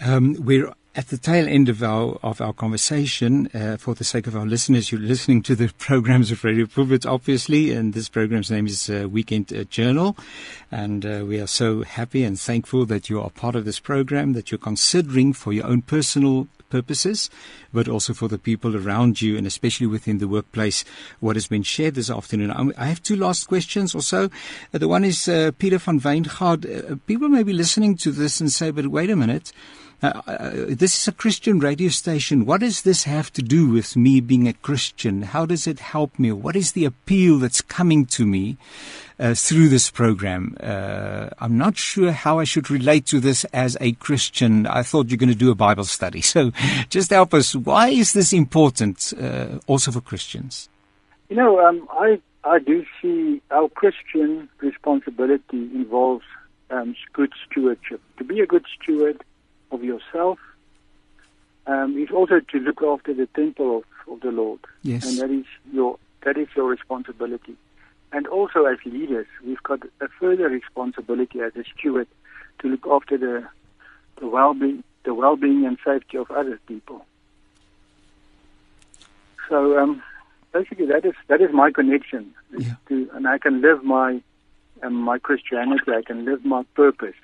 Um, 0.00 0.36
we're 0.38 0.72
at 0.96 1.08
the 1.08 1.18
tail 1.18 1.48
end 1.48 1.68
of 1.68 1.82
our 1.82 2.18
of 2.22 2.40
our 2.40 2.52
conversation, 2.52 3.48
uh, 3.52 3.76
for 3.76 3.94
the 3.94 4.04
sake 4.04 4.26
of 4.26 4.36
our 4.36 4.46
listeners, 4.46 4.92
you're 4.92 5.00
listening 5.00 5.42
to 5.42 5.56
the 5.56 5.72
programs 5.78 6.30
of 6.30 6.44
Radio 6.44 6.66
Pulpit, 6.66 7.04
obviously, 7.04 7.72
and 7.72 7.94
this 7.94 8.08
program's 8.08 8.50
name 8.50 8.66
is 8.66 8.88
uh, 8.88 9.08
Weekend 9.10 9.52
uh, 9.52 9.64
Journal, 9.64 10.16
and 10.70 11.04
uh, 11.04 11.24
we 11.26 11.40
are 11.40 11.48
so 11.48 11.82
happy 11.82 12.22
and 12.22 12.38
thankful 12.38 12.86
that 12.86 13.10
you 13.10 13.20
are 13.20 13.30
part 13.30 13.56
of 13.56 13.64
this 13.64 13.80
program, 13.80 14.34
that 14.34 14.50
you're 14.50 14.58
considering 14.58 15.32
for 15.32 15.52
your 15.52 15.66
own 15.66 15.82
personal 15.82 16.46
purposes, 16.70 17.28
but 17.72 17.88
also 17.88 18.14
for 18.14 18.28
the 18.28 18.38
people 18.38 18.76
around 18.76 19.20
you, 19.20 19.36
and 19.36 19.46
especially 19.46 19.86
within 19.86 20.18
the 20.18 20.28
workplace. 20.28 20.84
What 21.18 21.36
has 21.36 21.48
been 21.48 21.64
shared 21.64 21.96
this 21.96 22.10
afternoon. 22.10 22.52
Um, 22.52 22.72
I 22.78 22.86
have 22.86 23.02
two 23.02 23.16
last 23.16 23.48
questions 23.48 23.94
or 23.94 24.02
so. 24.02 24.30
Uh, 24.72 24.78
the 24.78 24.88
one 24.88 25.04
is 25.04 25.28
uh, 25.28 25.50
Peter 25.58 25.78
van 25.78 26.00
Wijngaard. 26.00 27.00
people 27.06 27.28
may 27.28 27.42
be 27.42 27.52
listening 27.52 27.96
to 27.96 28.12
this 28.12 28.40
and 28.40 28.52
say, 28.52 28.70
"But 28.70 28.86
wait 28.86 29.10
a 29.10 29.16
minute." 29.16 29.52
Uh, 30.04 30.20
uh, 30.26 30.50
this 30.68 31.00
is 31.00 31.08
a 31.08 31.12
Christian 31.12 31.58
radio 31.58 31.88
station. 31.88 32.44
What 32.44 32.60
does 32.60 32.82
this 32.82 33.04
have 33.04 33.32
to 33.32 33.40
do 33.40 33.70
with 33.70 33.96
me 33.96 34.20
being 34.20 34.46
a 34.46 34.52
Christian? 34.52 35.22
How 35.22 35.46
does 35.46 35.66
it 35.66 35.78
help 35.78 36.18
me? 36.18 36.30
What 36.30 36.56
is 36.56 36.72
the 36.72 36.84
appeal 36.84 37.38
that's 37.38 37.62
coming 37.62 38.04
to 38.06 38.26
me 38.26 38.58
uh, 39.18 39.32
through 39.32 39.70
this 39.70 39.90
program? 39.90 40.58
Uh, 40.60 41.30
I'm 41.38 41.56
not 41.56 41.78
sure 41.78 42.12
how 42.12 42.38
I 42.38 42.44
should 42.44 42.70
relate 42.70 43.06
to 43.06 43.18
this 43.18 43.44
as 43.46 43.78
a 43.80 43.92
Christian. 43.92 44.66
I 44.66 44.82
thought 44.82 45.08
you're 45.08 45.16
going 45.16 45.30
to 45.30 45.34
do 45.34 45.50
a 45.50 45.54
Bible 45.54 45.84
study. 45.84 46.20
So 46.34 46.50
just 46.90 47.10
help 47.10 47.32
us. 47.32 47.54
Why 47.54 47.88
is 47.88 48.12
this 48.12 48.32
important 48.32 49.14
uh, 49.18 49.60
also 49.68 49.92
for 49.92 50.00
Christians? 50.00 50.68
You 51.28 51.36
know, 51.36 51.60
um, 51.60 51.86
I, 51.92 52.20
I 52.42 52.58
do 52.58 52.84
see 53.00 53.40
our 53.52 53.68
Christian 53.68 54.48
responsibility 54.58 55.70
involves 55.72 56.24
um, 56.70 56.96
good 57.12 57.32
stewardship. 57.46 58.00
To 58.18 58.24
be 58.24 58.40
a 58.40 58.46
good 58.46 58.64
steward, 58.74 59.22
of 59.74 59.84
yourself, 59.84 60.38
um, 61.66 61.98
is 61.98 62.10
also 62.10 62.40
to 62.40 62.58
look 62.58 62.82
after 62.82 63.14
the 63.14 63.26
temple 63.34 63.78
of, 63.78 64.12
of 64.12 64.20
the 64.20 64.30
Lord. 64.30 64.60
Yes. 64.82 65.04
And 65.06 65.18
that 65.18 65.30
is 65.30 65.46
your 65.72 65.98
that 66.22 66.36
is 66.38 66.48
your 66.56 66.66
responsibility. 66.66 67.56
And 68.12 68.26
also 68.28 68.64
as 68.64 68.78
leaders, 68.84 69.26
we've 69.44 69.62
got 69.62 69.80
a 70.00 70.08
further 70.20 70.48
responsibility 70.48 71.40
as 71.40 71.54
a 71.56 71.64
steward 71.76 72.06
to 72.60 72.68
look 72.68 72.86
after 72.86 73.18
the 73.18 73.46
the 74.20 74.28
well 74.28 74.54
being 74.54 74.84
the 75.04 75.14
well 75.14 75.36
being 75.36 75.66
and 75.66 75.78
safety 75.84 76.16
of 76.16 76.30
other 76.30 76.58
people. 76.66 77.04
So 79.48 79.78
um, 79.78 80.02
basically 80.52 80.86
that 80.86 81.04
is 81.04 81.14
that 81.28 81.40
is 81.40 81.52
my 81.52 81.70
connection. 81.70 82.32
Yeah. 82.56 82.74
To, 82.88 83.10
and 83.14 83.26
I 83.26 83.38
can 83.38 83.60
live 83.60 83.84
my 83.84 84.22
um, 84.82 84.94
my 84.94 85.18
Christianity, 85.18 85.90
I 85.90 86.02
can 86.02 86.24
live 86.24 86.44
my 86.44 86.62
purpose. 86.74 87.16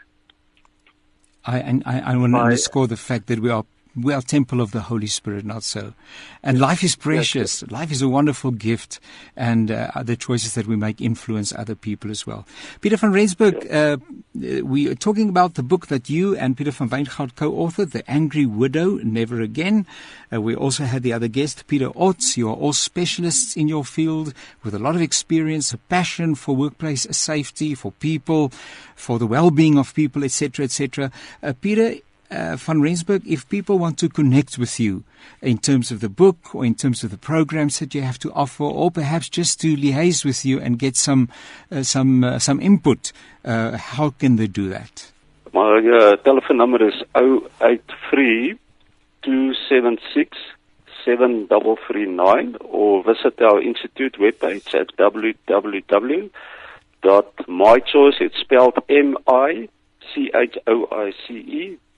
I, 1.50 1.58
and 1.58 1.82
I, 1.84 2.12
I 2.12 2.16
want 2.16 2.34
to 2.34 2.38
underscore 2.38 2.86
the 2.86 2.96
fact 2.96 3.26
that 3.26 3.40
we 3.40 3.50
are 3.50 3.64
we 4.02 4.12
are 4.12 4.22
temple 4.22 4.60
of 4.60 4.72
the 4.72 4.80
Holy 4.80 5.06
Spirit, 5.06 5.44
not 5.44 5.62
so. 5.62 5.94
And 6.42 6.60
life 6.60 6.82
is 6.82 6.96
precious. 6.96 7.62
Life 7.70 7.92
is 7.92 8.02
a 8.02 8.08
wonderful 8.08 8.50
gift, 8.50 9.00
and 9.36 9.70
uh, 9.70 10.02
the 10.02 10.16
choices 10.16 10.54
that 10.54 10.66
we 10.66 10.76
make 10.76 11.00
influence 11.00 11.52
other 11.52 11.74
people 11.74 12.10
as 12.10 12.26
well. 12.26 12.46
Peter 12.80 12.96
van 12.96 13.12
Rensburg, 13.12 13.66
uh, 13.70 13.96
uh, 14.36 14.64
we 14.64 14.88
are 14.88 14.94
talking 14.94 15.28
about 15.28 15.54
the 15.54 15.62
book 15.62 15.88
that 15.88 16.08
you 16.08 16.36
and 16.36 16.56
Peter 16.56 16.70
van 16.70 16.88
Wijngaard 16.88 17.34
co-authored, 17.36 17.92
The 17.92 18.08
Angry 18.10 18.46
Widow, 18.46 18.96
Never 19.02 19.40
Again. 19.40 19.86
Uh, 20.32 20.40
we 20.40 20.54
also 20.54 20.84
had 20.84 21.02
the 21.02 21.12
other 21.12 21.28
guest, 21.28 21.66
Peter 21.66 21.88
Otts. 21.90 22.36
You 22.36 22.48
are 22.48 22.54
all 22.54 22.72
specialists 22.72 23.56
in 23.56 23.68
your 23.68 23.84
field 23.84 24.32
with 24.62 24.74
a 24.74 24.78
lot 24.78 24.94
of 24.94 25.02
experience, 25.02 25.72
a 25.72 25.78
passion 25.78 26.34
for 26.34 26.54
workplace 26.56 27.06
safety, 27.10 27.74
for 27.74 27.92
people, 27.92 28.50
for 28.94 29.18
the 29.18 29.26
well-being 29.26 29.78
of 29.78 29.94
people, 29.94 30.24
etc., 30.24 30.64
etc. 30.64 31.10
Uh, 31.42 31.52
Peter, 31.60 31.94
uh, 32.30 32.56
van 32.56 32.80
Rensburg, 32.80 33.22
if 33.26 33.48
people 33.48 33.78
want 33.78 33.98
to 33.98 34.08
connect 34.08 34.58
with 34.58 34.78
you 34.80 35.04
in 35.42 35.58
terms 35.58 35.90
of 35.90 36.00
the 36.00 36.08
book 36.08 36.54
or 36.54 36.64
in 36.64 36.74
terms 36.74 37.02
of 37.04 37.10
the 37.10 37.18
programs 37.18 37.78
that 37.78 37.94
you 37.94 38.02
have 38.02 38.18
to 38.20 38.32
offer, 38.32 38.64
or 38.64 38.90
perhaps 38.90 39.28
just 39.28 39.60
to 39.60 39.76
liaise 39.76 40.24
with 40.24 40.44
you 40.44 40.60
and 40.60 40.78
get 40.78 40.96
some 40.96 41.28
uh, 41.70 41.82
some 41.82 42.24
uh, 42.24 42.38
some 42.38 42.60
input, 42.60 43.12
uh, 43.44 43.76
how 43.76 44.10
can 44.10 44.36
they 44.36 44.46
do 44.46 44.68
that? 44.68 45.10
My 45.52 45.78
uh, 45.78 46.16
telephone 46.16 46.58
number 46.58 46.86
is 46.86 46.94
083 47.14 48.58
276 49.22 50.38
7339 51.04 52.56
or 52.60 53.02
visit 53.02 53.40
our 53.42 53.60
institute 53.60 54.16
webpage 54.18 54.74
at 54.74 54.94
www.mychoice, 54.96 56.30
it's 58.20 58.38
spelled 58.38 58.78
M-I-C-H-O-I-C-E 58.88 59.68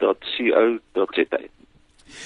dot 0.03 0.19
C-O 0.37 0.79
dot 0.95 1.09
Z-A. 1.15 1.49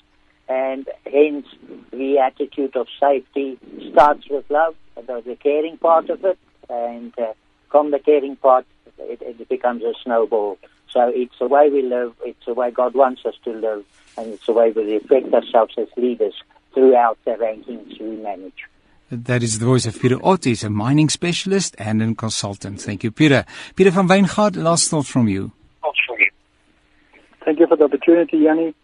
and 0.49 0.89
hence 1.05 1.49
the 1.91 2.21
attitude 2.21 2.77
of 2.77 2.87
safety 3.01 3.59
starts 3.91 4.29
with 4.31 4.49
love. 4.49 4.77
The 4.95 5.37
caring 5.43 5.79
part 5.79 6.09
of 6.09 6.25
it, 6.25 6.39
and 6.71 7.13
uh, 7.19 7.33
from 7.73 7.91
the 7.91 7.99
caring 7.99 8.37
part, 8.37 8.67
it, 9.01 9.21
it 9.21 9.49
becomes 9.49 9.83
a 9.83 9.95
snowball. 10.05 10.59
So 10.91 11.09
it's 11.13 11.37
the 11.41 11.49
way 11.49 11.71
we 11.71 11.83
live. 11.83 12.15
It's 12.25 12.47
the 12.47 12.55
way 12.55 12.71
God 12.71 12.95
wants 12.95 13.27
us 13.27 13.35
to 13.47 13.51
live, 13.51 13.85
and 14.17 14.29
it's 14.29 14.47
the 14.47 14.53
way 14.53 14.71
we 14.71 14.95
reflect 14.95 15.35
ourselves 15.35 15.75
as 15.77 15.89
leaders 15.97 16.35
throughout 16.73 17.19
the 17.25 17.33
rankings 17.33 18.01
we 18.01 18.17
manage. 18.19 18.63
That 19.15 19.43
is 19.43 19.59
the 19.59 19.67
voice 19.67 19.85
of 19.85 20.01
Peter 20.01 20.17
Ott. 20.25 20.45
He's 20.45 20.65
a 20.65 20.71
mining 20.71 21.11
specialist 21.11 21.77
and 21.79 22.03
a 22.03 22.15
consultant. 22.15 22.81
Thank 22.81 23.05
you, 23.05 23.11
Peter. 23.11 23.45
Peter 23.77 23.91
van 23.91 24.09
Wijngaard, 24.09 24.57
last 24.57 24.89
thought 24.89 25.05
from 25.07 25.29
you. 25.29 25.53
Thank 27.45 27.59
you 27.59 27.67
for 27.67 27.77
the 27.77 27.85
opportunity, 27.85 28.39
Yanni. 28.39 28.75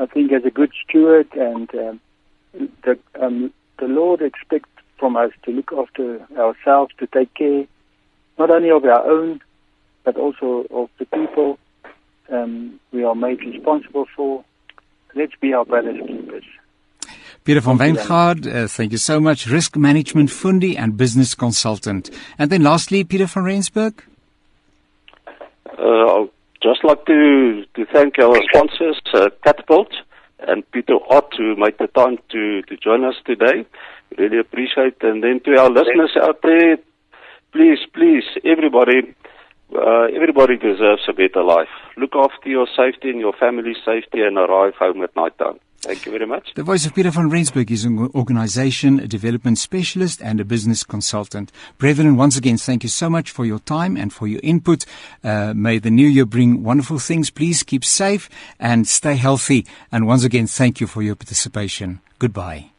I 0.00 0.06
think 0.06 0.32
as 0.32 0.46
a 0.46 0.50
good 0.50 0.72
steward 0.82 1.28
and 1.34 1.68
um, 1.74 2.00
the 2.84 2.98
um, 3.20 3.52
the 3.78 3.86
Lord 3.86 4.22
expects 4.22 4.70
from 4.98 5.14
us 5.14 5.32
to 5.44 5.50
look 5.50 5.70
after 5.76 6.26
ourselves, 6.38 6.94
to 6.98 7.06
take 7.08 7.34
care 7.34 7.66
not 8.38 8.50
only 8.50 8.70
of 8.70 8.82
our 8.86 9.04
own, 9.06 9.42
but 10.04 10.16
also 10.16 10.64
of 10.70 10.88
the 10.98 11.04
people 11.04 11.58
um, 12.32 12.80
we 12.92 13.04
are 13.04 13.14
made 13.14 13.40
responsible 13.40 14.06
for. 14.16 14.42
Let's 15.14 15.34
be 15.38 15.52
our 15.52 15.66
brothers' 15.66 16.00
keepers. 16.06 16.44
Peter 17.46 17.62
van 17.62 17.76
Thank 17.78 17.98
Wijngaard, 17.98 18.46
uh, 18.46 18.66
thank 18.66 18.90
you 18.90 18.98
so 18.98 19.20
much. 19.20 19.46
Risk 19.46 19.76
management 19.76 20.30
fundi 20.30 20.76
and 20.76 20.96
business 20.96 21.36
consultant. 21.36 22.10
And 22.38 22.50
then 22.50 22.62
lastly, 22.62 23.04
Peter 23.04 23.28
van 23.28 23.44
Rensburg. 23.44 23.92
Uh, 25.78 26.22
I'd 26.22 26.30
just 26.60 26.82
like 26.82 27.04
to, 27.06 27.64
to 27.74 27.86
thank 27.92 28.18
our 28.18 28.36
sponsors, 28.52 29.00
uh, 29.14 29.28
Catapult 29.44 29.92
and 30.40 30.68
Peter 30.72 30.94
Ott, 31.08 31.32
who 31.38 31.54
made 31.54 31.78
the 31.78 31.86
time 31.86 32.18
to, 32.32 32.62
to 32.62 32.76
join 32.78 33.04
us 33.04 33.14
today. 33.24 33.64
Really 34.18 34.40
appreciate. 34.40 34.96
And 35.02 35.22
then 35.22 35.38
to 35.44 35.56
our 35.56 35.70
listeners 35.70 36.16
out 36.20 36.42
there, 36.42 36.78
please, 37.52 37.78
please, 37.94 38.24
everybody, 38.44 39.14
uh, 39.72 40.06
everybody 40.12 40.56
deserves 40.56 41.02
a 41.08 41.12
better 41.12 41.44
life. 41.44 41.74
Look 41.96 42.14
after 42.14 42.48
your 42.48 42.66
safety 42.76 43.10
and 43.10 43.20
your 43.20 43.32
family's 43.32 43.78
safety 43.84 44.20
and 44.20 44.36
arrive 44.36 44.74
home 44.74 45.02
at 45.02 45.14
night 45.16 45.36
time. 45.38 45.58
Thank 45.80 46.04
you 46.04 46.12
very 46.12 46.26
much. 46.26 46.52
The 46.54 46.62
voice 46.62 46.84
of 46.84 46.94
Peter 46.94 47.10
van 47.10 47.30
Rensburg 47.30 47.70
is 47.70 47.84
an 47.84 48.10
organization, 48.14 48.98
a 48.98 49.06
development 49.06 49.58
specialist, 49.58 50.20
and 50.20 50.40
a 50.40 50.44
business 50.44 50.82
consultant. 50.82 51.52
Brethren, 51.78 52.16
once 52.16 52.36
again, 52.36 52.56
thank 52.56 52.82
you 52.82 52.88
so 52.88 53.08
much 53.08 53.30
for 53.30 53.44
your 53.44 53.60
time 53.60 53.96
and 53.96 54.12
for 54.12 54.26
your 54.26 54.40
input. 54.42 54.84
Uh, 55.22 55.54
may 55.54 55.78
the 55.78 55.90
new 55.90 56.08
year 56.08 56.26
bring 56.26 56.62
wonderful 56.62 56.98
things. 56.98 57.30
Please 57.30 57.62
keep 57.62 57.84
safe 57.84 58.28
and 58.58 58.88
stay 58.88 59.14
healthy. 59.14 59.64
And 59.92 60.06
once 60.06 60.24
again, 60.24 60.46
thank 60.46 60.80
you 60.80 60.86
for 60.86 61.02
your 61.02 61.14
participation. 61.14 62.00
Goodbye. 62.18 62.70